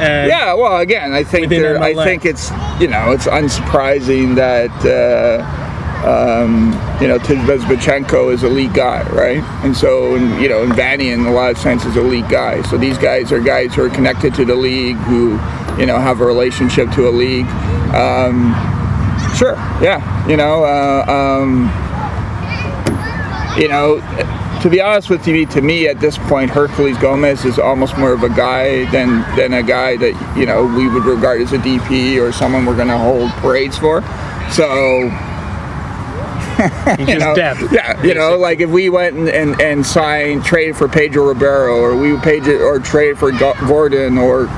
And 0.00 0.28
Yeah, 0.28 0.54
well, 0.54 0.78
again, 0.78 1.12
I 1.12 1.24
think 1.24 1.48
there, 1.48 1.82
I 1.82 1.94
think 2.04 2.24
it's 2.24 2.50
you 2.80 2.88
know 2.88 3.12
it's 3.12 3.26
unsurprising 3.26 4.36
that 4.36 4.70
uh, 4.84 5.57
um, 6.04 6.72
you 7.00 7.08
know 7.08 7.18
Tim 7.18 7.38
Bezbatchenko 7.38 8.32
is 8.32 8.42
a 8.42 8.48
league 8.48 8.74
guy, 8.74 9.02
right? 9.10 9.42
And 9.64 9.76
so 9.76 10.14
and, 10.14 10.40
you 10.40 10.48
know, 10.48 10.62
and 10.62 10.72
Vanney 10.72 11.12
in 11.12 11.26
a 11.26 11.32
lot 11.32 11.50
of 11.50 11.58
sense 11.58 11.84
is 11.84 11.96
a 11.96 12.02
league 12.02 12.28
guy. 12.28 12.62
So 12.62 12.78
these 12.78 12.98
guys 12.98 13.32
are 13.32 13.40
guys 13.40 13.74
who 13.74 13.84
are 13.84 13.90
connected 13.90 14.34
to 14.36 14.44
the 14.44 14.54
league, 14.54 14.96
who 14.96 15.32
you 15.78 15.86
know 15.86 15.98
have 15.98 16.20
a 16.20 16.24
relationship 16.24 16.90
to 16.92 17.08
a 17.08 17.10
league. 17.10 17.46
Um, 17.94 18.54
sure, 19.36 19.54
yeah, 19.82 20.26
you 20.28 20.36
know. 20.36 20.64
Uh, 20.64 21.04
um, 21.08 21.68
you 23.58 23.66
know, 23.66 23.98
to 24.62 24.70
be 24.70 24.80
honest 24.80 25.10
with 25.10 25.26
you, 25.26 25.44
to 25.46 25.60
me 25.60 25.88
at 25.88 25.98
this 25.98 26.16
point, 26.16 26.50
Herculez 26.50 27.00
Gomez 27.00 27.44
is 27.44 27.58
almost 27.58 27.98
more 27.98 28.12
of 28.12 28.22
a 28.22 28.28
guy 28.28 28.88
than 28.92 29.22
than 29.36 29.52
a 29.52 29.62
guy 29.62 29.96
that 29.96 30.36
you 30.36 30.46
know 30.46 30.64
we 30.64 30.88
would 30.88 31.04
regard 31.04 31.42
as 31.42 31.52
a 31.52 31.58
DP 31.58 32.22
or 32.22 32.30
someone 32.32 32.66
we're 32.66 32.76
going 32.76 32.88
to 32.88 32.98
hold 32.98 33.30
parades 33.42 33.76
for. 33.76 34.02
So 34.52 35.10
he's 36.98 37.06
just 37.06 37.20
know, 37.20 37.34
depth. 37.34 37.72
yeah, 37.72 38.02
you 38.02 38.14
know, 38.14 38.36
like 38.36 38.60
if 38.60 38.70
we 38.70 38.88
went 38.88 39.16
and, 39.16 39.28
and, 39.28 39.60
and 39.60 39.86
signed 39.86 40.44
trade 40.44 40.76
for 40.76 40.88
Pedro 40.88 41.28
Ribeiro 41.28 41.76
or 41.76 41.96
we 41.96 42.18
paid 42.18 42.46
it 42.46 42.60
or 42.60 42.80
trade 42.80 43.18
for 43.18 43.30
Gordon 43.32 44.18
or 44.18 44.48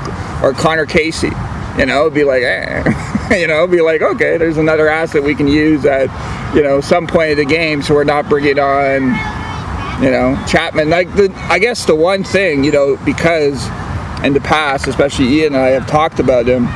or 0.42 0.54
Conor 0.54 0.86
Casey, 0.86 1.30
you 1.78 1.86
know, 1.86 2.02
it'd 2.02 2.14
be 2.14 2.24
like, 2.24 2.42
eh. 2.42 2.82
you 3.38 3.46
know, 3.46 3.58
it'd 3.58 3.70
be 3.70 3.80
like, 3.80 4.02
okay, 4.02 4.36
there's 4.38 4.56
another 4.56 4.88
asset 4.88 5.22
we 5.22 5.34
can 5.34 5.46
use 5.46 5.84
at, 5.84 6.08
you 6.54 6.62
know, 6.62 6.80
some 6.80 7.06
point 7.06 7.30
of 7.30 7.36
the 7.36 7.44
game, 7.44 7.82
so 7.82 7.94
we're 7.94 8.04
not 8.04 8.28
bringing 8.28 8.58
on, 8.58 9.02
you 10.02 10.10
know, 10.10 10.42
Chapman. 10.48 10.88
Like 10.90 11.14
the, 11.14 11.32
I 11.50 11.58
guess 11.58 11.84
the 11.84 11.94
one 11.94 12.24
thing, 12.24 12.64
you 12.64 12.72
know, 12.72 12.96
because 13.04 13.66
in 14.24 14.32
the 14.32 14.40
past, 14.40 14.86
especially 14.88 15.28
Ian 15.28 15.54
and 15.54 15.62
I 15.62 15.68
have 15.68 15.86
talked 15.86 16.18
about 16.18 16.46
him, 16.46 16.66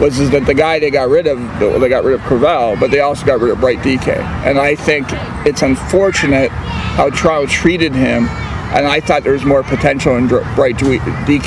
was 0.00 0.18
is 0.18 0.30
that 0.30 0.46
the 0.46 0.54
guy 0.54 0.78
they 0.78 0.90
got 0.90 1.08
rid 1.08 1.26
of, 1.26 1.38
they 1.80 1.88
got 1.88 2.04
rid 2.04 2.14
of 2.14 2.20
Cravel, 2.22 2.76
but 2.78 2.90
they 2.90 3.00
also 3.00 3.24
got 3.24 3.40
rid 3.40 3.52
of 3.52 3.60
Bright 3.60 3.82
Dike. 3.82 4.08
And 4.08 4.58
I 4.58 4.74
think 4.74 5.06
it's 5.46 5.62
unfortunate 5.62 6.50
how 6.50 7.10
Toronto 7.10 7.46
treated 7.46 7.94
him, 7.94 8.28
and 8.74 8.86
I 8.86 9.00
thought 9.00 9.22
there 9.22 9.32
was 9.32 9.44
more 9.44 9.62
potential 9.62 10.16
in 10.16 10.26
Bright 10.26 10.78
Dike 10.78 11.44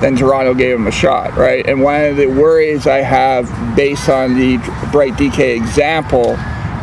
than 0.00 0.16
Toronto 0.16 0.54
gave 0.54 0.74
him 0.76 0.86
a 0.86 0.92
shot, 0.92 1.36
right? 1.36 1.66
And 1.66 1.80
one 1.80 2.04
of 2.04 2.16
the 2.16 2.26
worries 2.26 2.86
I 2.86 2.98
have 2.98 3.76
based 3.76 4.08
on 4.08 4.34
the 4.34 4.58
Bright 4.90 5.16
Dike 5.16 5.38
example 5.38 6.36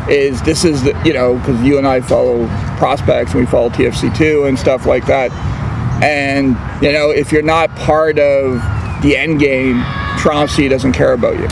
is 0.08 0.42
this 0.42 0.64
is 0.64 0.82
the, 0.82 1.00
you 1.04 1.12
know, 1.12 1.36
because 1.38 1.60
you 1.62 1.78
and 1.78 1.86
I 1.86 2.00
follow 2.00 2.46
prospects 2.78 3.32
and 3.32 3.40
we 3.40 3.46
follow 3.46 3.68
TFC2 3.68 4.48
and 4.48 4.58
stuff 4.58 4.86
like 4.86 5.06
that. 5.06 5.30
And, 6.02 6.56
you 6.82 6.92
know, 6.92 7.10
if 7.10 7.30
you're 7.30 7.42
not 7.42 7.68
part 7.76 8.18
of 8.18 8.54
the 9.02 9.16
end 9.16 9.38
game, 9.38 9.84
FC 10.28 10.68
doesn't 10.68 10.92
care 10.92 11.12
about 11.12 11.38
you, 11.38 11.46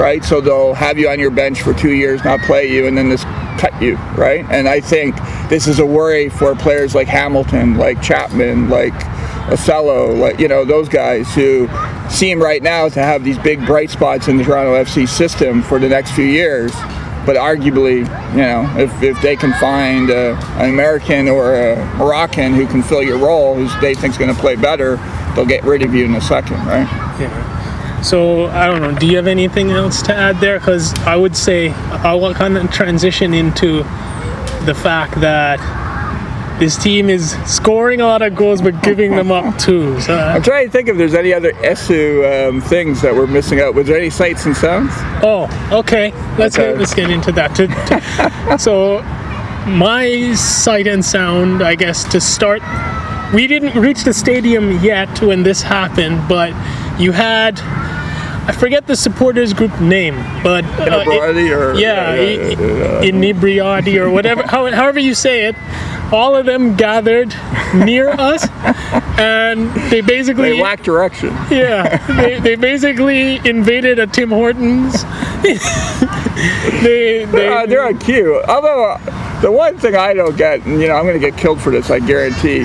right? 0.00 0.24
So 0.24 0.40
they'll 0.40 0.74
have 0.74 0.98
you 0.98 1.08
on 1.08 1.18
your 1.20 1.30
bench 1.30 1.62
for 1.62 1.74
two 1.74 1.92
years, 1.92 2.24
not 2.24 2.40
play 2.40 2.70
you, 2.70 2.86
and 2.86 2.96
then 2.96 3.10
just 3.10 3.24
cut 3.58 3.80
you, 3.82 3.96
right? 4.16 4.44
And 4.50 4.68
I 4.68 4.80
think 4.80 5.16
this 5.48 5.66
is 5.66 5.78
a 5.78 5.86
worry 5.86 6.28
for 6.28 6.54
players 6.54 6.94
like 6.94 7.06
Hamilton, 7.06 7.76
like 7.76 8.02
Chapman, 8.02 8.68
like 8.68 8.94
Ocello, 9.50 10.14
like, 10.14 10.38
you 10.38 10.48
know, 10.48 10.64
those 10.64 10.88
guys 10.88 11.32
who 11.34 11.68
seem 12.08 12.42
right 12.42 12.62
now 12.62 12.88
to 12.88 13.02
have 13.02 13.24
these 13.24 13.38
big 13.38 13.64
bright 13.66 13.90
spots 13.90 14.28
in 14.28 14.36
the 14.36 14.44
Toronto 14.44 14.72
FC 14.82 15.08
system 15.08 15.62
for 15.62 15.78
the 15.78 15.88
next 15.88 16.12
few 16.12 16.24
years. 16.24 16.72
But 17.26 17.36
arguably, 17.36 18.00
you 18.32 18.42
know, 18.42 18.70
if, 18.76 19.02
if 19.02 19.20
they 19.22 19.34
can 19.34 19.52
find 19.54 20.10
uh, 20.10 20.38
an 20.56 20.68
American 20.68 21.28
or 21.28 21.54
a 21.54 21.94
Moroccan 21.96 22.52
who 22.52 22.66
can 22.66 22.82
fill 22.82 23.02
your 23.02 23.18
role, 23.18 23.54
who 23.54 23.80
they 23.80 23.94
think's 23.94 24.18
going 24.18 24.34
to 24.34 24.38
play 24.38 24.56
better, 24.56 24.96
they'll 25.34 25.46
get 25.46 25.64
rid 25.64 25.82
of 25.82 25.94
you 25.94 26.04
in 26.04 26.14
a 26.14 26.20
second, 26.20 26.56
right? 26.66 26.88
Yeah. 27.18 27.53
So 28.04 28.46
I 28.46 28.66
don't 28.66 28.82
know. 28.82 28.92
Do 28.98 29.06
you 29.06 29.16
have 29.16 29.26
anything 29.26 29.70
else 29.70 30.02
to 30.02 30.14
add 30.14 30.38
there? 30.40 30.58
Because 30.58 30.92
I 31.00 31.16
would 31.16 31.34
say 31.36 31.70
I 31.70 32.14
will 32.14 32.34
kind 32.34 32.56
of 32.58 32.70
transition 32.70 33.32
into 33.32 33.78
the 34.66 34.74
fact 34.74 35.20
that 35.20 35.58
this 36.60 36.76
team 36.80 37.10
is 37.10 37.32
scoring 37.46 38.00
a 38.00 38.06
lot 38.06 38.22
of 38.22 38.36
goals 38.36 38.62
but 38.62 38.80
giving 38.82 39.16
them 39.16 39.32
up 39.32 39.58
too. 39.58 40.00
So 40.02 40.16
I'm 40.16 40.42
trying 40.42 40.66
to 40.66 40.70
think 40.70 40.88
if 40.88 40.96
there's 40.96 41.14
any 41.14 41.32
other 41.32 41.52
ESU 41.54 42.48
um, 42.48 42.60
things 42.60 43.00
that 43.02 43.12
we're 43.14 43.26
missing 43.26 43.60
out. 43.60 43.74
Was 43.74 43.86
there 43.88 43.96
any 43.98 44.10
sights 44.10 44.46
and 44.46 44.56
sounds? 44.56 44.92
oh, 45.24 45.48
okay. 45.72 46.12
Let's 46.38 46.56
Okay. 46.58 46.70
get 46.72 46.78
let's 46.78 46.94
get 46.94 47.10
into 47.10 47.32
that. 47.32 48.60
So 48.60 49.00
my 49.66 50.34
sight 50.34 50.86
and 50.86 51.02
sound, 51.02 51.62
I 51.62 51.74
guess, 51.74 52.04
to 52.12 52.20
start. 52.20 52.60
We 53.32 53.46
didn't 53.46 53.74
reach 53.80 54.04
the 54.04 54.12
stadium 54.12 54.78
yet 54.84 55.22
when 55.22 55.42
this 55.42 55.62
happened, 55.62 56.28
but 56.28 56.50
you 57.00 57.12
had. 57.12 57.58
I 58.46 58.52
forget 58.52 58.86
the 58.86 58.94
supporters 58.96 59.52
group 59.54 59.78
name, 59.80 60.16
but 60.42 60.64
uh, 60.78 61.04
it- 61.06 61.52
or- 61.52 61.74
yeah, 61.74 62.14
yeah, 62.14 63.00
inebriati 63.02 63.96
or 63.98 64.10
whatever, 64.10 64.42
how, 64.46 64.70
however 64.70 64.98
you 64.98 65.14
say 65.14 65.46
it. 65.46 65.56
All 66.12 66.36
of 66.36 66.44
them 66.46 66.76
gathered 66.76 67.34
near 67.74 68.10
us, 68.10 68.46
and 69.18 69.68
they 69.90 70.00
basically 70.02 70.50
They 70.52 70.60
lack 70.62 70.82
direction. 70.82 71.30
yeah, 71.50 71.96
they, 72.20 72.38
they 72.38 72.54
basically 72.56 73.40
invaded 73.48 73.98
a 73.98 74.06
Tim 74.06 74.28
Hortons. 74.30 75.02
they, 75.42 77.24
they, 77.24 77.48
Uh, 77.48 77.66
they're 77.66 77.84
on 77.86 77.98
cue. 77.98 78.40
Although 78.46 78.90
uh, 78.92 79.40
the 79.40 79.50
one 79.50 79.78
thing 79.78 79.96
I 79.96 80.12
don't 80.14 80.36
get, 80.36 80.64
and 80.66 80.80
you 80.80 80.86
know, 80.88 80.94
I'm 80.94 81.04
going 81.04 81.20
to 81.20 81.30
get 81.30 81.38
killed 81.38 81.60
for 81.60 81.70
this, 81.70 81.90
I 81.90 81.98
guarantee. 82.00 82.64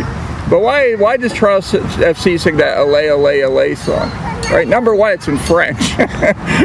But 0.49 0.59
why 0.61 0.95
why 0.95 1.17
does 1.17 1.33
Toronto 1.33 1.79
FC 1.79 2.39
sing 2.39 2.57
that 2.57 2.77
"Allez, 2.77 3.09
Allez, 3.09 3.43
Allez" 3.43 3.79
song? 3.79 4.09
Right. 4.49 4.67
Number 4.67 4.95
one, 4.95 5.11
it's 5.13 5.27
in 5.27 5.37
French, 5.37 5.79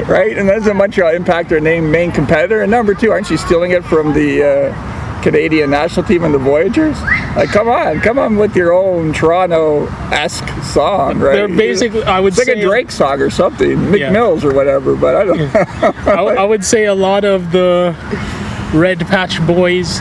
right? 0.09 0.37
And 0.39 0.49
doesn't 0.49 0.77
Montreal 0.77 1.15
Impact 1.15 1.51
their 1.51 1.61
name 1.61 1.91
main 1.91 2.13
competitor? 2.13 2.63
And 2.63 2.71
number 2.71 2.95
two, 2.95 3.11
aren't 3.11 3.29
you 3.31 3.37
stealing 3.37 3.73
it 3.73 3.85
from 3.85 4.15
the 4.15 4.43
uh, 4.43 5.21
Canadian 5.23 5.69
national 5.71 6.07
team 6.07 6.25
and 6.25 6.33
the 6.33 6.39
Voyageurs? 6.39 6.99
Like, 7.37 7.51
come 7.51 7.69
on, 7.69 8.01
come 8.01 8.19
on 8.19 8.37
with 8.37 8.57
your 8.57 8.73
own 8.73 9.13
Toronto-esque 9.13 10.49
song, 10.63 11.19
right? 11.19 11.35
They're 11.35 11.49
basically, 11.49 12.05
I 12.05 12.21
would 12.21 12.29
It's 12.33 12.39
like 12.39 12.47
say, 12.47 12.61
a 12.63 12.65
Drake 12.67 12.91
song 12.91 13.21
or 13.21 13.29
something, 13.29 13.77
Mick 13.77 13.99
Yeah. 13.99 14.11
Mills 14.11 14.45
or 14.47 14.55
whatever. 14.55 14.97
But 14.97 15.17
I 15.17 15.25
don't. 15.25 15.41
I, 16.09 16.23
I 16.23 16.45
would 16.45 16.65
say 16.65 16.87
a 16.87 16.95
lot 16.95 17.25
of 17.25 17.53
the 17.53 17.95
Red 18.73 19.01
Patch 19.01 19.45
Boys 19.47 20.01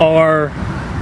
are 0.00 0.48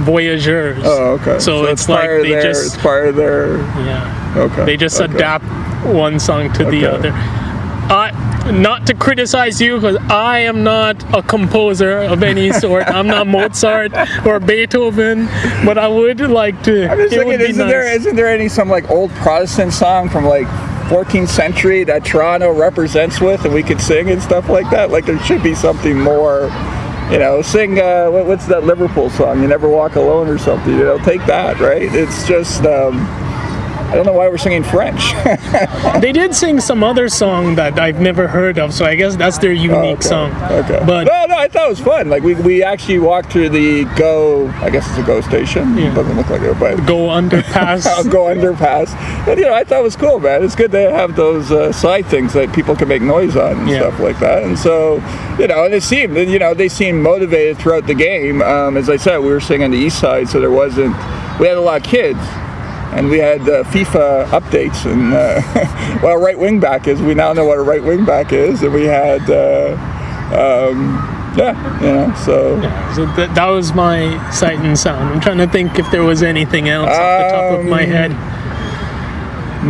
voyageurs. 0.03 0.79
Oh, 0.83 1.19
okay. 1.21 1.39
So, 1.39 1.65
it's, 1.65 1.89
like 1.89 2.05
part 2.05 2.17
of 2.19 2.23
they 2.23 2.29
their, 2.31 2.41
just 2.41 2.75
it's 2.75 2.81
part 2.83 3.07
of 3.07 3.15
their. 3.15 3.57
yeah, 3.57 4.33
Okay. 4.37 4.65
they 4.65 4.77
just 4.77 4.99
okay. 5.01 5.13
adapt 5.13 5.45
one 5.85 6.19
song 6.19 6.51
to 6.53 6.65
the 6.65 6.85
other. 6.85 7.11
I, 7.89 8.51
not 8.51 8.87
to 8.87 8.93
criticize 8.93 9.61
you 9.61 9.75
because 9.75 9.97
I 10.09 10.39
am 10.39 10.63
not 10.63 11.03
a 11.15 11.21
composer 11.21 11.99
of 11.99 12.23
any 12.23 12.51
sort. 12.51 12.87
I'm 12.87 13.07
not 13.07 13.27
Mozart 13.27 13.93
or 14.25 14.39
Beethoven, 14.39 15.25
but 15.65 15.77
I 15.77 15.87
would 15.87 16.19
like 16.21 16.61
to. 16.63 16.89
I'm 16.89 16.97
just 16.97 17.13
isn't 17.13 17.67
there 17.67 17.85
nice. 17.85 17.99
isn't 17.99 18.15
there 18.15 18.27
any 18.27 18.49
some 18.49 18.69
like 18.69 18.89
old 18.89 19.11
Protestant 19.11 19.73
song 19.73 20.09
from 20.09 20.25
like 20.25 20.47
14th 20.87 21.29
century 21.29 21.83
that 21.83 22.05
Toronto 22.05 22.51
represents 22.51 23.21
with, 23.21 23.45
and 23.45 23.53
we 23.53 23.63
could 23.63 23.81
sing 23.81 24.09
and 24.09 24.21
stuff 24.21 24.49
like 24.49 24.69
that? 24.71 24.91
Like 24.91 25.05
there 25.05 25.19
should 25.19 25.43
be 25.43 25.55
something 25.55 25.99
more. 25.99 26.51
You 27.11 27.19
know, 27.19 27.41
sing 27.41 27.79
uh, 27.79 28.09
what, 28.09 28.25
what's 28.25 28.45
that 28.47 28.63
Liverpool 28.63 29.09
song? 29.09 29.41
You 29.41 29.47
never 29.47 29.67
walk 29.67 29.97
alone 29.97 30.29
or 30.29 30.37
something. 30.37 30.71
You 30.71 30.85
know, 30.85 30.97
take 30.99 31.23
that, 31.25 31.59
right? 31.59 31.93
It's 31.93 32.25
just 32.25 32.63
um, 32.63 32.97
I 33.93 33.95
don't 33.97 34.07
know 34.07 34.13
why 34.13 34.27
we're 34.27 34.39
singing 34.39 34.63
French. 34.63 35.13
They 36.01 36.11
did 36.11 36.33
sing 36.33 36.59
some 36.59 36.83
other 36.83 37.07
song 37.07 37.55
that 37.55 37.77
I've 37.79 38.01
never 38.01 38.27
heard 38.27 38.57
of, 38.57 38.73
so 38.73 38.85
I 38.85 38.95
guess 38.95 39.15
that's 39.15 39.37
their 39.37 39.53
unique 39.53 39.99
okay. 39.99 40.07
song. 40.07 40.31
Okay. 40.51 40.83
But 40.85 41.03
no, 41.05 41.25
no, 41.27 41.37
I 41.37 41.47
thought 41.47 41.67
it 41.67 41.69
was 41.69 41.79
fun. 41.79 42.09
Like 42.09 42.23
we, 42.23 42.33
we 42.33 42.63
actually 42.63 42.97
walked 42.99 43.31
through 43.31 43.49
the 43.49 43.85
Go. 43.95 44.47
I 44.61 44.69
guess 44.71 44.89
it's 44.89 44.97
a 44.97 45.03
Go 45.03 45.21
station. 45.21 45.77
Yeah. 45.77 45.93
Doesn't 45.93 46.17
look 46.17 46.29
like 46.29 46.41
it, 46.41 46.59
but 46.59 46.77
go 46.87 47.07
underpass. 47.07 47.83
Go 48.11 48.23
underpass. 48.25 48.93
And 49.27 49.39
you 49.39 49.45
know, 49.45 49.53
I 49.53 49.63
thought 49.63 49.81
it 49.81 49.83
was 49.83 49.95
cool, 49.95 50.19
man. 50.19 50.43
It's 50.43 50.55
good 50.55 50.71
to 50.71 50.91
have 50.91 51.15
those 51.15 51.51
uh, 51.51 51.71
side 51.71 52.07
things 52.07 52.33
that 52.33 52.53
people 52.53 52.75
can 52.75 52.87
make 52.87 53.01
noise 53.03 53.37
on 53.37 53.59
and 53.59 53.69
Yeah. 53.69 53.79
stuff 53.81 53.99
like 53.99 54.19
that. 54.19 54.43
And 54.43 54.57
so, 54.57 54.95
you 55.39 55.47
know, 55.47 55.65
and 55.65 55.73
it 55.73 55.83
seemed, 55.83 56.17
you 56.17 56.39
know, 56.39 56.53
they 56.55 56.69
seemed 56.69 57.03
motivated 57.03 57.57
throughout 57.59 57.85
the 57.85 57.93
game. 57.95 58.41
Um, 58.41 58.75
as 58.77 58.89
I 58.89 58.97
said, 58.97 59.19
we 59.19 59.27
were 59.29 59.39
singing 59.39 59.65
on 59.65 59.71
the 59.71 59.77
east 59.77 59.99
side, 59.99 60.27
so 60.27 60.39
there 60.39 60.51
wasn't. 60.51 60.95
We 61.39 61.47
had 61.47 61.57
a 61.57 61.61
lot 61.61 61.81
of 61.81 61.87
kids. 61.87 62.19
And 62.97 63.09
we 63.09 63.17
had 63.19 63.41
uh, 63.41 63.63
FIFA 63.65 64.25
updates, 64.27 64.85
and 64.91 65.13
uh, 65.13 65.41
what 66.01 66.11
a 66.11 66.17
right 66.17 66.37
wing 66.37 66.59
back 66.59 66.87
is. 66.87 67.01
We 67.01 67.13
now 67.15 67.33
know 67.33 67.45
what 67.45 67.57
a 67.57 67.61
right 67.63 67.83
wing 67.83 68.05
back 68.05 68.31
is, 68.31 68.61
and 68.61 68.71
we 68.73 68.85
had, 68.85 69.21
uh, 69.29 69.73
um, 70.31 71.09
yeah, 71.35 71.79
you 71.81 71.87
know, 71.87 72.13
so 72.23 72.61
Yeah, 72.61 72.93
So 72.93 73.05
that, 73.15 73.33
that 73.33 73.47
was 73.47 73.73
my 73.73 74.31
sight 74.31 74.59
and 74.59 74.77
sound. 74.77 75.13
I'm 75.13 75.19
trying 75.19 75.39
to 75.39 75.47
think 75.47 75.79
if 75.79 75.89
there 75.91 76.03
was 76.03 76.21
anything 76.21 76.69
else 76.69 76.89
off 76.89 76.95
the 77.31 77.35
top 77.35 77.59
of 77.59 77.65
my 77.65 77.83
Um, 77.83 77.89
head. 77.89 78.11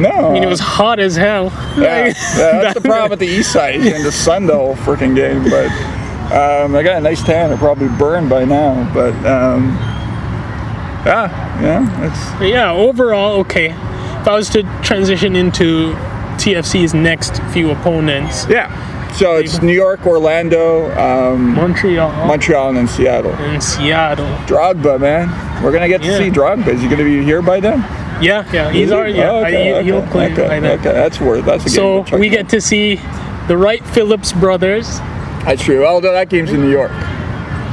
no. 0.02 0.30
I 0.30 0.34
mean, 0.34 0.44
it 0.44 0.48
was 0.50 0.60
hot 0.60 1.00
as 1.00 1.16
hell. 1.16 1.46
Yeah, 1.78 2.06
Like, 2.08 2.16
yeah, 2.16 2.62
that's 2.62 2.74
the 2.74 2.82
problem 2.90 3.10
with 3.12 3.20
the 3.20 3.28
east 3.28 3.52
side. 3.54 3.76
It's 3.76 3.96
in 3.96 4.04
the 4.04 4.12
sun 4.12 4.46
the 4.48 4.56
whole 4.56 4.76
freaking 4.76 5.16
game. 5.16 5.44
But 5.50 5.68
um, 6.34 6.76
I 6.76 6.84
got 6.84 6.98
a 6.98 7.02
nice 7.02 7.24
tan. 7.24 7.52
It 7.54 7.60
probably 7.60 7.88
burned 7.98 8.30
by 8.30 8.44
now. 8.44 8.92
But 8.94 9.14
um, 9.26 9.78
yeah, 11.06 11.62
yeah, 11.62 12.36
But 12.40 12.46
yeah, 12.48 12.72
overall, 12.72 13.40
okay. 13.42 13.68
If 13.72 14.28
I 14.28 14.34
was 14.36 14.50
to 14.52 14.64
transition 14.84 15.36
into 15.36 15.94
TFC's 16.38 16.94
next 16.94 17.42
few 17.52 17.72
opponents, 17.72 18.46
yeah. 18.50 18.70
So 19.14 19.36
it's 19.36 19.62
New 19.62 19.74
York, 19.74 20.08
Orlando, 20.08 20.90
um, 20.98 21.54
Montreal 21.54 22.12
Montreal, 22.26 22.70
and 22.70 22.78
then 22.78 22.88
Seattle. 22.88 23.32
and 23.34 23.62
Seattle. 23.64 24.26
Drogba, 24.48 25.00
man. 25.00 25.30
We're 25.64 25.72
gonna 25.72 25.88
get 25.88 26.02
to 26.02 26.08
Yeah. 26.08 26.18
see 26.18 26.30
Drogba. 26.32 26.68
Is 26.70 26.82
he 26.82 26.88
gonna 26.88 27.04
be 27.04 27.24
here 27.24 27.42
by 27.44 27.60
then? 27.60 27.86
Yeah, 28.22 28.44
yeah, 28.52 28.72
he's 28.72 28.84
Is 28.86 28.90
he? 28.90 28.96
already. 28.96 29.14
Yeah, 29.14 29.30
Oh, 29.32 29.44
I- 29.44 29.52
he- 29.52 29.84
he'll 29.84 30.02
play 30.04 30.32
okay, 30.32 30.48
by 30.48 30.60
then. 30.60 30.80
Okay, 30.80 30.94
that's 30.94 31.20
worth. 31.22 31.46
That's 31.46 31.64
a 31.64 31.68
game. 31.68 31.76
So 31.76 32.04
to 32.04 32.10
check 32.12 32.20
we 32.20 32.28
out. 32.30 32.32
get 32.32 32.50
to 32.50 32.62
see 32.62 33.00
the 33.48 33.56
Wright 33.58 33.84
Phillips 33.86 34.32
brothers. 34.34 35.00
That's 35.46 35.62
true. 35.64 35.86
Although 35.86 36.14
that 36.14 36.30
game's 36.30 36.52
in 36.52 36.62
New 36.62 36.72
York. 36.72 36.92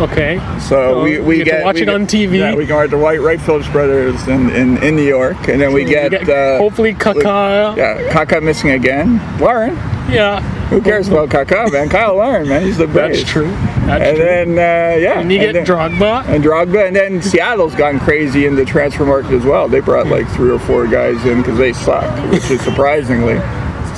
Okay. 0.00 0.38
So 0.60 0.68
So 0.68 1.02
we, 1.02 1.18
we 1.20 1.44
get 1.44 1.58
to 1.58 1.64
watch 1.64 1.76
we 1.76 1.82
it 1.82 1.88
on 1.90 2.06
TV. 2.06 2.38
Yeah, 2.38 2.54
we 2.54 2.66
can 2.66 2.76
watch 2.76 2.90
the 2.90 2.98
White 2.98 3.20
Wright 3.20 3.40
Phillips 3.40 3.68
brothers 3.68 4.26
in, 4.28 4.48
in, 4.50 4.82
in 4.82 4.96
New 4.96 5.06
York, 5.06 5.48
and 5.48 5.60
then 5.60 5.74
we 5.74 5.84
get, 5.84 6.10
get 6.10 6.28
uh, 6.28 6.58
hopefully 6.58 6.94
Kaká. 6.94 7.76
yeah, 7.76 8.10
Kaka 8.10 8.40
missing 8.40 8.70
again. 8.70 9.20
Warren. 9.38 9.74
Yeah. 10.10 10.40
who 10.70 10.80
cares 10.80 11.08
about 11.08 11.30
Kaka, 11.30 11.70
man? 11.70 11.90
Cyle 11.90 12.16
Larin, 12.16 12.48
man, 12.48 12.62
he's 12.62 12.78
the 12.78 12.86
best. 12.86 13.20
That's 13.20 13.30
true. 13.30 13.50
That's 13.50 13.86
true. 13.86 13.92
And 13.92 14.16
true. 14.16 14.24
then 14.24 14.48
uh, 14.52 14.96
yeah, 14.96 15.20
and 15.20 15.30
you 15.30 15.38
get 15.38 15.52
then, 15.52 15.66
Drogba. 15.66 16.24
and 16.26 16.42
Drogba, 16.42 16.86
and 16.86 16.96
then 16.96 17.20
Seattle's 17.22 17.74
gone 17.74 18.00
crazy 18.00 18.46
in 18.46 18.56
the 18.56 18.64
transfer 18.64 19.04
market 19.04 19.32
as 19.32 19.44
well. 19.44 19.68
They 19.68 19.80
brought 19.80 20.06
like 20.06 20.28
three 20.30 20.50
or 20.50 20.58
four 20.58 20.86
guys 20.86 21.24
in 21.26 21.38
because 21.42 21.58
they 21.58 21.72
suck, 21.74 22.32
which 22.32 22.50
is 22.50 22.60
surprisingly. 22.62 23.38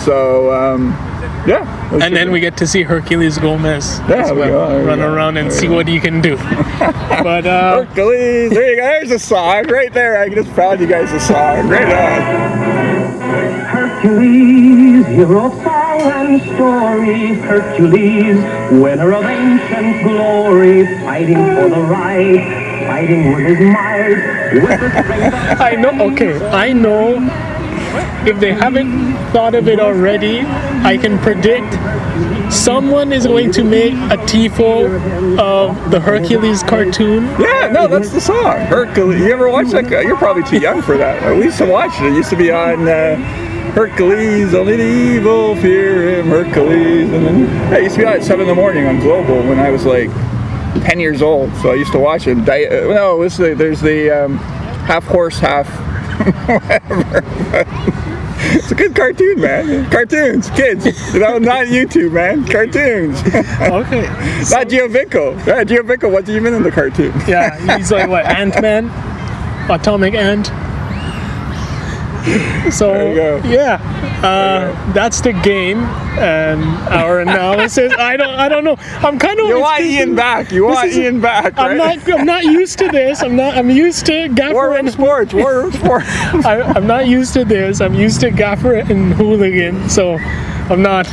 So 0.05 0.53
um, 0.53 0.93
yeah, 1.47 1.93
And 1.95 2.03
see. 2.03 2.15
then 2.15 2.31
we 2.31 2.41
get 2.41 2.57
to 2.59 2.67
see 2.67 2.85
Herculez 2.85 3.41
Gomez 3.41 3.99
There 4.07 4.21
as 4.21 4.33
well, 4.33 4.49
go, 4.49 4.69
there 4.71 4.85
run 4.85 4.99
go, 4.99 5.13
around 5.13 5.37
and 5.37 5.51
there 5.51 5.59
see 5.59 5.69
what 5.69 5.89
he 5.89 5.99
can 6.01 6.21
do. 6.21 6.37
but 7.23 7.47
uh, 7.47 7.85
Hercules, 7.85 8.51
there 8.51 8.71
you 8.71 8.77
go. 8.77 8.83
There's 8.83 9.11
a 9.11 9.19
song 9.19 9.67
right 9.69 9.93
there. 9.93 10.19
I 10.21 10.29
just 10.29 10.51
found 10.51 10.81
you 10.81 10.87
guys 10.87 11.11
a 11.13 11.21
song. 11.21 11.69
Right 11.69 11.87
on. 11.87 13.23
Hercules, 13.73 15.07
hero 15.07 15.47
of 15.47 15.53
song 15.63 16.01
and 16.03 16.43
story. 16.55 17.35
Hercules, 17.35 18.37
winner 18.81 19.13
of 19.15 19.25
ancient 19.25 20.03
glory, 20.05 20.85
fighting 21.03 21.37
for 21.57 21.69
the 21.69 21.81
right, 21.83 22.87
fighting 22.87 23.33
with 23.33 23.47
his 23.47 23.61
might, 23.61 24.53
with 24.55 24.81
the 24.81 24.91
strength 25.03 25.35
of 25.35 25.61
I 25.61 25.75
know. 25.77 26.13
Okay, 26.13 26.39
I 26.51 26.73
know. 26.73 27.19
If 28.27 28.39
they 28.41 28.53
haven't 28.53 29.12
thought 29.33 29.55
of 29.55 29.67
it 29.69 29.81
already, 29.81 30.41
I 30.41 30.99
can 30.99 31.19
predict 31.19 31.73
someone 32.53 33.13
is 33.13 33.27
going 33.27 33.51
to 33.53 33.65
make 33.65 33.95
a 33.95 34.19
tifo 34.27 35.39
of 35.39 35.91
the 35.91 35.99
Hercules 35.99 36.63
cartoon. 36.63 37.25
Yeah, 37.41 37.71
no, 37.73 37.89
that's 37.89 38.11
the 38.11 38.21
song. 38.21 38.59
Hercules. 38.67 39.21
You 39.21 39.33
ever 39.33 39.49
watch 39.49 39.69
that? 39.69 39.89
You're 39.89 40.17
probably 40.17 40.43
too 40.45 40.59
young 40.59 40.83
for 40.83 40.97
that. 40.99 41.37
We 41.37 41.45
used 41.45 41.59
to 41.59 41.67
watch 41.67 41.99
it. 42.01 42.13
It 42.13 42.15
used 42.15 42.31
to 42.31 42.37
be 42.37 42.51
on 42.51 42.87
uh, 42.87 43.17
Hercules. 43.73 44.55
Only 44.55 44.77
the 44.77 45.17
evil 45.17 45.57
fear 45.57 46.21
him. 46.21 46.29
Hercules. 46.29 47.11
And 47.11 47.27
then 47.27 47.73
it 47.73 47.83
used 47.83 47.95
to 47.95 48.03
be 48.03 48.07
on 48.07 48.15
at 48.15 48.23
seven 48.23 48.43
in 48.43 48.49
the 48.49 48.55
morning 48.55 48.87
on 48.87 49.01
Global 49.01 49.37
when 49.49 49.59
I 49.59 49.71
was 49.71 49.87
like 49.87 50.11
ten 50.85 51.01
years 51.01 51.23
old. 51.23 51.55
So 51.57 51.71
I 51.71 51.75
used 51.75 51.93
to 51.93 51.99
watch 51.99 52.27
it. 52.27 52.45
Di- 52.45 52.67
uh, 52.67 52.93
no, 52.93 53.27
the, 53.27 53.55
there's 53.55 53.81
the 53.81 54.11
um, 54.11 54.37
half 54.37 55.05
horse, 55.05 55.39
half 55.39 55.69
whatever. 56.49 57.23
It's 58.55 58.71
a 58.71 58.75
good 58.75 58.95
cartoon, 58.95 59.41
man. 59.41 59.91
Cartoons, 59.91 60.51
kids. 60.51 60.85
You 61.15 61.21
know, 61.21 61.39
not 61.39 61.67
YouTube, 61.67 62.13
man. 62.13 62.47
Cartoons. 62.47 63.21
Okay. 63.21 64.03
not 64.51 64.69
Giovinco. 64.69 65.47
Yeah, 65.47 65.65
Giovinco 65.65 66.11
wasn't 66.11 66.31
even 66.37 66.55
in 66.55 66.63
the 66.63 66.71
cartoon. 66.71 67.13
Yeah, 67.27 67.77
he's 67.79 67.91
like 67.93 68.09
what 68.09 68.27
Ant 68.27 68.61
Man, 68.61 68.87
Atomic 69.71 70.15
Ant. 70.15 70.51
So 72.73 72.93
There 72.93 73.09
you 73.37 73.43
go. 73.43 73.49
yeah, 73.49 74.21
uh, 74.23 74.93
that's 74.93 75.21
the 75.21 75.33
game 75.33 75.79
and 76.19 76.63
our 76.89 77.21
analysis. 77.21 77.93
I 77.99 78.17
don't, 78.17 78.31
I 78.35 78.49
don't 78.49 78.65
know. 78.65 78.77
I'm 78.79 79.19
kind 79.19 79.39
of. 79.41 79.49
You 79.49 79.61
want 79.61 79.83
Ian 79.83 80.15
back. 80.15 80.53
You 80.53 80.65
want 80.67 80.93
Ian 80.93 81.21
back, 81.21 81.57
right? 81.57 81.73
I'm 81.73 81.77
not. 81.77 82.09
I'm 82.11 82.25
not 82.27 82.45
used 82.45 82.79
to 82.79 82.89
this. 82.89 83.23
I'm 83.23 83.35
not. 83.37 83.57
I'm 83.57 83.71
used 83.71 84.07
to 84.07 84.29
Gaffer 84.29 84.55
War 84.55 84.77
and 84.77 84.91
Sports. 84.91 85.35
War 85.35 85.71
Sports. 85.73 86.07
I, 86.47 86.63
I'm 86.77 86.87
not 86.87 87.09
used 87.09 87.33
to 87.35 87.45
this. 87.45 87.81
I'm 87.81 87.95
used 87.95 88.21
to 88.21 88.31
Gaffer 88.31 88.75
and 88.75 89.13
Hooligan, 89.15 89.89
so 89.91 90.15
I'm 90.71 90.83
not. 90.83 91.07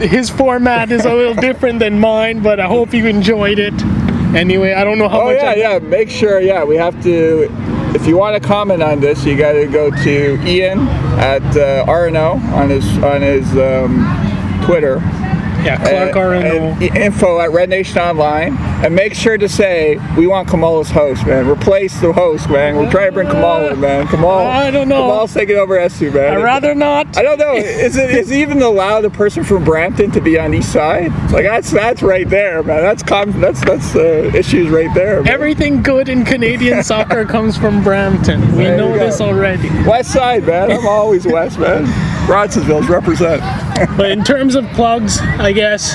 His 0.00 0.30
format 0.30 0.90
is 0.92 1.04
a 1.04 1.14
little 1.14 1.34
different 1.34 1.78
than 1.80 1.98
mine, 1.98 2.40
but 2.42 2.58
I 2.60 2.66
hope 2.66 2.94
you 2.94 3.06
enjoyed 3.06 3.58
it. 3.58 3.74
Anyway, 4.34 4.72
I 4.72 4.82
don't 4.84 4.96
know 4.98 5.08
how 5.08 5.22
Oh 5.22 5.24
much. 5.26 5.36
yeah, 5.42 5.50
I- 5.50 5.54
yeah. 5.56 5.78
Make 5.80 6.08
sure, 6.08 6.40
yeah, 6.40 6.64
we 6.64 6.76
have 6.76 7.00
to. 7.02 7.48
If 7.94 8.06
you 8.06 8.16
want 8.16 8.40
to 8.40 8.46
comment 8.48 8.82
on 8.82 9.00
this, 9.00 9.24
you 9.24 9.36
got 9.36 9.52
to 9.52 9.66
go 9.66 9.90
to 9.90 10.48
Ian 10.48 10.80
at 11.18 11.42
uh, 11.56 11.84
RNO 11.86 12.42
on 12.52 12.70
his 12.70 12.86
on 12.98 13.20
his 13.20 13.46
um, 13.56 14.04
Twitter. 14.64 14.96
Yeah, 15.62 15.76
Clark 15.76 16.12
RNO. 16.14 16.96
info 16.96 17.38
at 17.40 17.50
Red 17.52 17.68
Nation 17.68 17.98
Online, 17.98 18.56
and 18.82 18.94
make 18.94 19.14
sure 19.14 19.38
to 19.38 19.48
say 19.48 19.96
we 20.16 20.26
want 20.26 20.48
Kamala's 20.48 20.90
host, 20.90 21.26
man. 21.26 21.48
Replace 21.48 22.00
the 22.00 22.12
host, 22.12 22.50
man. 22.50 22.76
We're 22.76 22.90
trying 22.90 23.06
to 23.08 23.12
bring 23.12 23.28
Kamala, 23.28 23.72
in, 23.72 23.80
man. 23.80 24.06
Kamala. 24.08 24.44
I 24.44 24.70
don't 24.70 24.88
know. 24.88 25.02
Kamala's 25.02 25.32
taking 25.34 25.56
over 25.56 25.78
SU, 25.78 26.10
man. 26.10 26.34
I'd 26.34 26.42
rather 26.42 26.74
not. 26.74 27.16
I 27.16 27.22
don't 27.22 27.38
know. 27.38 27.54
Is 27.54 27.96
it 27.96 28.10
is 28.10 28.30
it 28.30 28.36
even 28.38 28.60
allowed 28.62 29.04
a 29.04 29.10
person 29.10 29.44
from 29.44 29.64
Brampton 29.64 30.10
to 30.12 30.20
be 30.20 30.38
on 30.38 30.52
east 30.54 30.72
side? 30.72 31.10
Like 31.30 31.44
that's 31.44 31.70
that's 31.70 32.02
right 32.02 32.28
there, 32.28 32.62
man. 32.62 32.82
That's 32.82 33.02
com- 33.02 33.40
that's 33.40 33.60
that's 33.64 33.94
uh, 33.94 34.30
issues 34.34 34.68
right 34.68 34.92
there. 34.94 35.22
man. 35.22 35.32
Everything 35.32 35.82
good 35.82 36.08
in 36.08 36.24
Canadian 36.24 36.82
soccer 36.92 37.24
comes 37.24 37.56
from 37.56 37.82
Brampton. 37.82 38.40
We 38.56 38.64
There 38.64 38.76
know 38.76 38.92
this 38.98 39.20
already. 39.20 39.68
West 39.86 40.12
side, 40.12 40.44
man. 40.44 40.72
I'm 40.72 40.86
always 40.86 41.26
west, 41.26 41.58
man. 41.58 41.84
Bronsonville's 42.26 42.88
represent. 42.88 43.42
But 43.96 44.10
in 44.12 44.22
terms 44.24 44.54
of 44.54 44.64
plugs, 44.70 45.18
I 45.20 45.52
guess, 45.52 45.94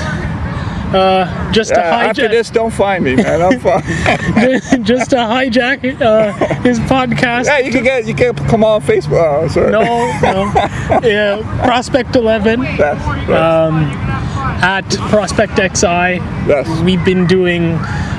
uh, 0.94 1.52
just 1.52 1.70
to 1.74 1.80
after 1.80 2.22
hijack, 2.22 2.30
this, 2.30 2.50
don't 2.50 2.72
find 2.72 3.04
me, 3.04 3.16
man. 3.16 3.42
I'm 3.42 3.60
fine. 3.60 3.82
just 4.84 5.10
to 5.10 5.16
hijack 5.16 6.00
uh, 6.00 6.32
his 6.62 6.78
podcast. 6.80 7.46
yeah, 7.46 7.58
you 7.58 7.70
can 7.70 7.84
get 7.84 8.06
you 8.06 8.14
can 8.14 8.34
come 8.34 8.64
on 8.64 8.80
Facebook. 8.80 9.42
Oh, 9.44 9.48
sorry. 9.48 9.70
No, 9.70 9.82
no. 10.22 10.52
Yeah, 11.08 11.42
Prospect 11.64 12.16
11 12.16 12.60
That's, 12.60 12.78
that's, 13.26 14.62
at 14.62 14.88
Prospect 15.10 15.56
XI. 15.56 15.86
yes. 15.86 16.80
We've 16.82 17.04
been 17.04 17.26
doing 17.26 17.72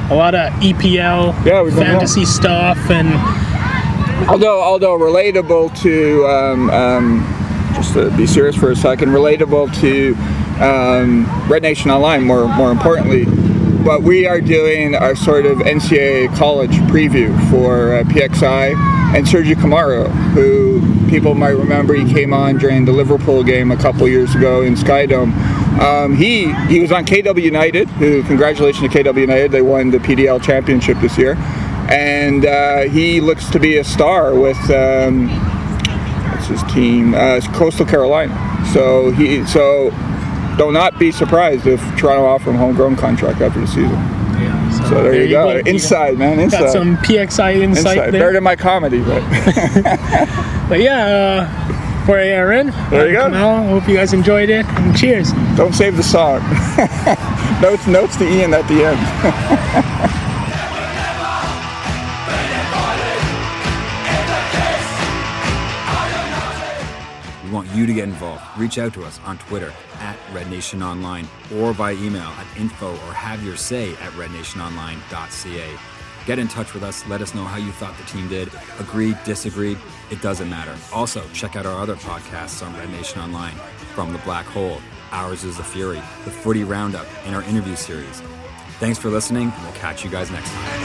a 0.09 0.13
lot 0.15 0.35
of 0.35 0.51
EPL 0.61 1.45
Yeah, 1.45 1.69
fantasy 1.75 2.25
stuff 2.25 2.77
and 2.89 3.09
although 4.29 4.61
although 4.61 4.97
relatable 4.97 5.79
to 5.81 6.25
um, 6.27 6.69
um, 6.69 7.48
just 7.81 7.93
to 7.93 8.15
be 8.17 8.27
serious 8.27 8.55
for 8.55 8.71
a 8.71 8.75
second, 8.75 9.09
relatable 9.09 9.73
to 9.79 10.13
um, 10.61 11.25
Red 11.49 11.63
Nation 11.63 11.89
Online. 11.91 12.23
More 12.23 12.47
more 12.47 12.71
importantly, 12.71 13.25
but 13.85 14.03
we 14.03 14.27
are 14.27 14.41
doing 14.41 14.95
our 14.95 15.15
sort 15.15 15.45
of 15.45 15.59
NCAA 15.59 16.35
college 16.35 16.71
preview 16.91 17.31
for 17.49 17.95
uh, 17.95 18.03
PXI 18.03 18.75
and 19.15 19.25
Sergio 19.25 19.59
Camargo, 19.59 20.09
who 20.09 20.81
people 21.09 21.33
might 21.35 21.55
remember 21.55 21.93
he 21.93 22.11
came 22.11 22.33
on 22.33 22.57
during 22.57 22.83
the 22.85 22.91
Liverpool 22.91 23.43
game 23.43 23.71
a 23.71 23.77
couple 23.77 24.07
years 24.07 24.35
ago 24.35 24.61
in 24.61 24.75
Skydome. 24.75 25.33
Um, 25.79 26.15
he 26.15 26.53
he 26.65 26.81
was 26.81 26.91
on 26.91 27.05
KW 27.05 27.41
United. 27.41 27.87
Who 27.91 28.23
congratulations 28.23 28.91
to 28.91 29.03
KW 29.03 29.21
United, 29.21 29.51
they 29.51 29.61
won 29.61 29.89
the 29.89 29.99
PDL 29.99 30.43
championship 30.43 30.97
this 30.99 31.17
year, 31.17 31.35
and 31.89 32.45
uh, 32.45 32.81
he 32.89 33.21
looks 33.21 33.49
to 33.51 33.59
be 33.59 33.77
a 33.77 33.85
star 33.85 34.35
with. 34.37 34.59
Um, 34.69 35.48
his 36.49 36.63
team? 36.63 37.13
Uh, 37.13 37.35
it's 37.35 37.47
Coastal 37.47 37.85
Carolina. 37.85 38.35
So 38.73 39.11
he 39.11 39.45
so 39.45 39.91
do 40.57 40.71
not 40.71 40.93
not 40.93 40.99
be 40.99 41.11
surprised 41.11 41.67
if 41.67 41.79
Toronto 41.97 42.25
offer 42.25 42.49
him 42.49 42.55
a 42.55 42.59
homegrown 42.59 42.95
contract 42.95 43.41
after 43.41 43.59
the 43.59 43.67
season. 43.67 44.19
So 44.87 45.03
there, 45.03 45.13
you 45.13 45.29
go. 45.29 45.57
Inside, 45.57 46.17
man. 46.17 46.39
Inside. 46.39 46.59
Got 46.59 46.71
some 46.71 46.97
PXI 46.97 47.55
insight 47.57 47.97
Inside. 47.97 48.11
there. 48.11 48.11
Better 48.11 48.33
than 48.33 48.43
my 48.43 48.55
comedy, 48.55 49.01
but 49.01 49.21
But 50.69 50.79
yeah, 50.79 51.49
uh, 51.49 52.05
for 52.05 52.17
Aaron, 52.17 52.71
There 52.89 53.07
you 53.07 53.13
go. 53.13 53.29
Kamal, 53.29 53.67
hope 53.67 53.89
you 53.89 53.95
guys 53.95 54.13
enjoyed 54.13 54.49
it. 54.49 54.65
And 54.65 54.97
cheers. 54.97 55.31
don't 55.55 55.73
save 55.73 55.97
the 55.97 56.03
song. 56.03 56.39
notes 57.61 57.87
notes 57.87 58.15
to 58.17 58.23
Ian 58.23 58.53
at 58.53 58.67
the 58.67 58.85
end. 58.85 60.19
We 67.49 67.55
want 67.55 67.69
you 67.71 67.87
to 67.87 67.93
get 67.93 68.03
involved. 68.03 68.43
Reach 68.57 68.77
out 68.77 68.93
to 68.93 69.03
us 69.03 69.19
on 69.25 69.39
Twitter 69.39 69.73
at 69.95 70.15
Red 70.31 70.51
Nation 70.51 70.83
Online 70.83 71.27
or 71.55 71.73
by 71.73 71.93
email 71.93 72.21
at 72.21 72.45
info 72.57 72.91
or 72.91 73.13
have 73.13 73.43
your 73.43 73.57
say 73.57 73.93
at 73.93 74.11
rednationonline.ca. 74.13 75.79
Get 76.27 76.37
in 76.37 76.47
touch 76.47 76.75
with 76.75 76.83
us. 76.83 77.07
Let 77.07 77.21
us 77.21 77.33
know 77.33 77.45
how 77.45 77.57
you 77.57 77.71
thought 77.71 77.97
the 77.97 78.03
team 78.03 78.27
did. 78.27 78.51
Agreed, 78.79 79.17
disagreed, 79.25 79.79
it 80.11 80.21
doesn't 80.21 80.47
matter. 80.47 80.75
Also, 80.93 81.23
check 81.33 81.55
out 81.55 81.65
our 81.65 81.81
other 81.81 81.95
podcasts 81.95 82.63
on 82.63 82.77
Red 82.77 82.91
Nation 82.91 83.19
Online 83.19 83.55
From 83.95 84.13
the 84.13 84.19
Black 84.19 84.45
Hole, 84.45 84.79
Ours 85.11 85.43
is 85.43 85.57
the 85.57 85.63
Fury, 85.63 86.01
the 86.25 86.31
Footy 86.31 86.63
Roundup, 86.63 87.07
and 87.25 87.35
our 87.35 87.41
interview 87.43 87.75
series. 87.75 88.21
Thanks 88.79 88.99
for 88.99 89.09
listening, 89.09 89.51
and 89.51 89.63
we'll 89.63 89.73
catch 89.73 90.03
you 90.05 90.11
guys 90.11 90.29
next 90.29 90.51
time. 90.51 90.79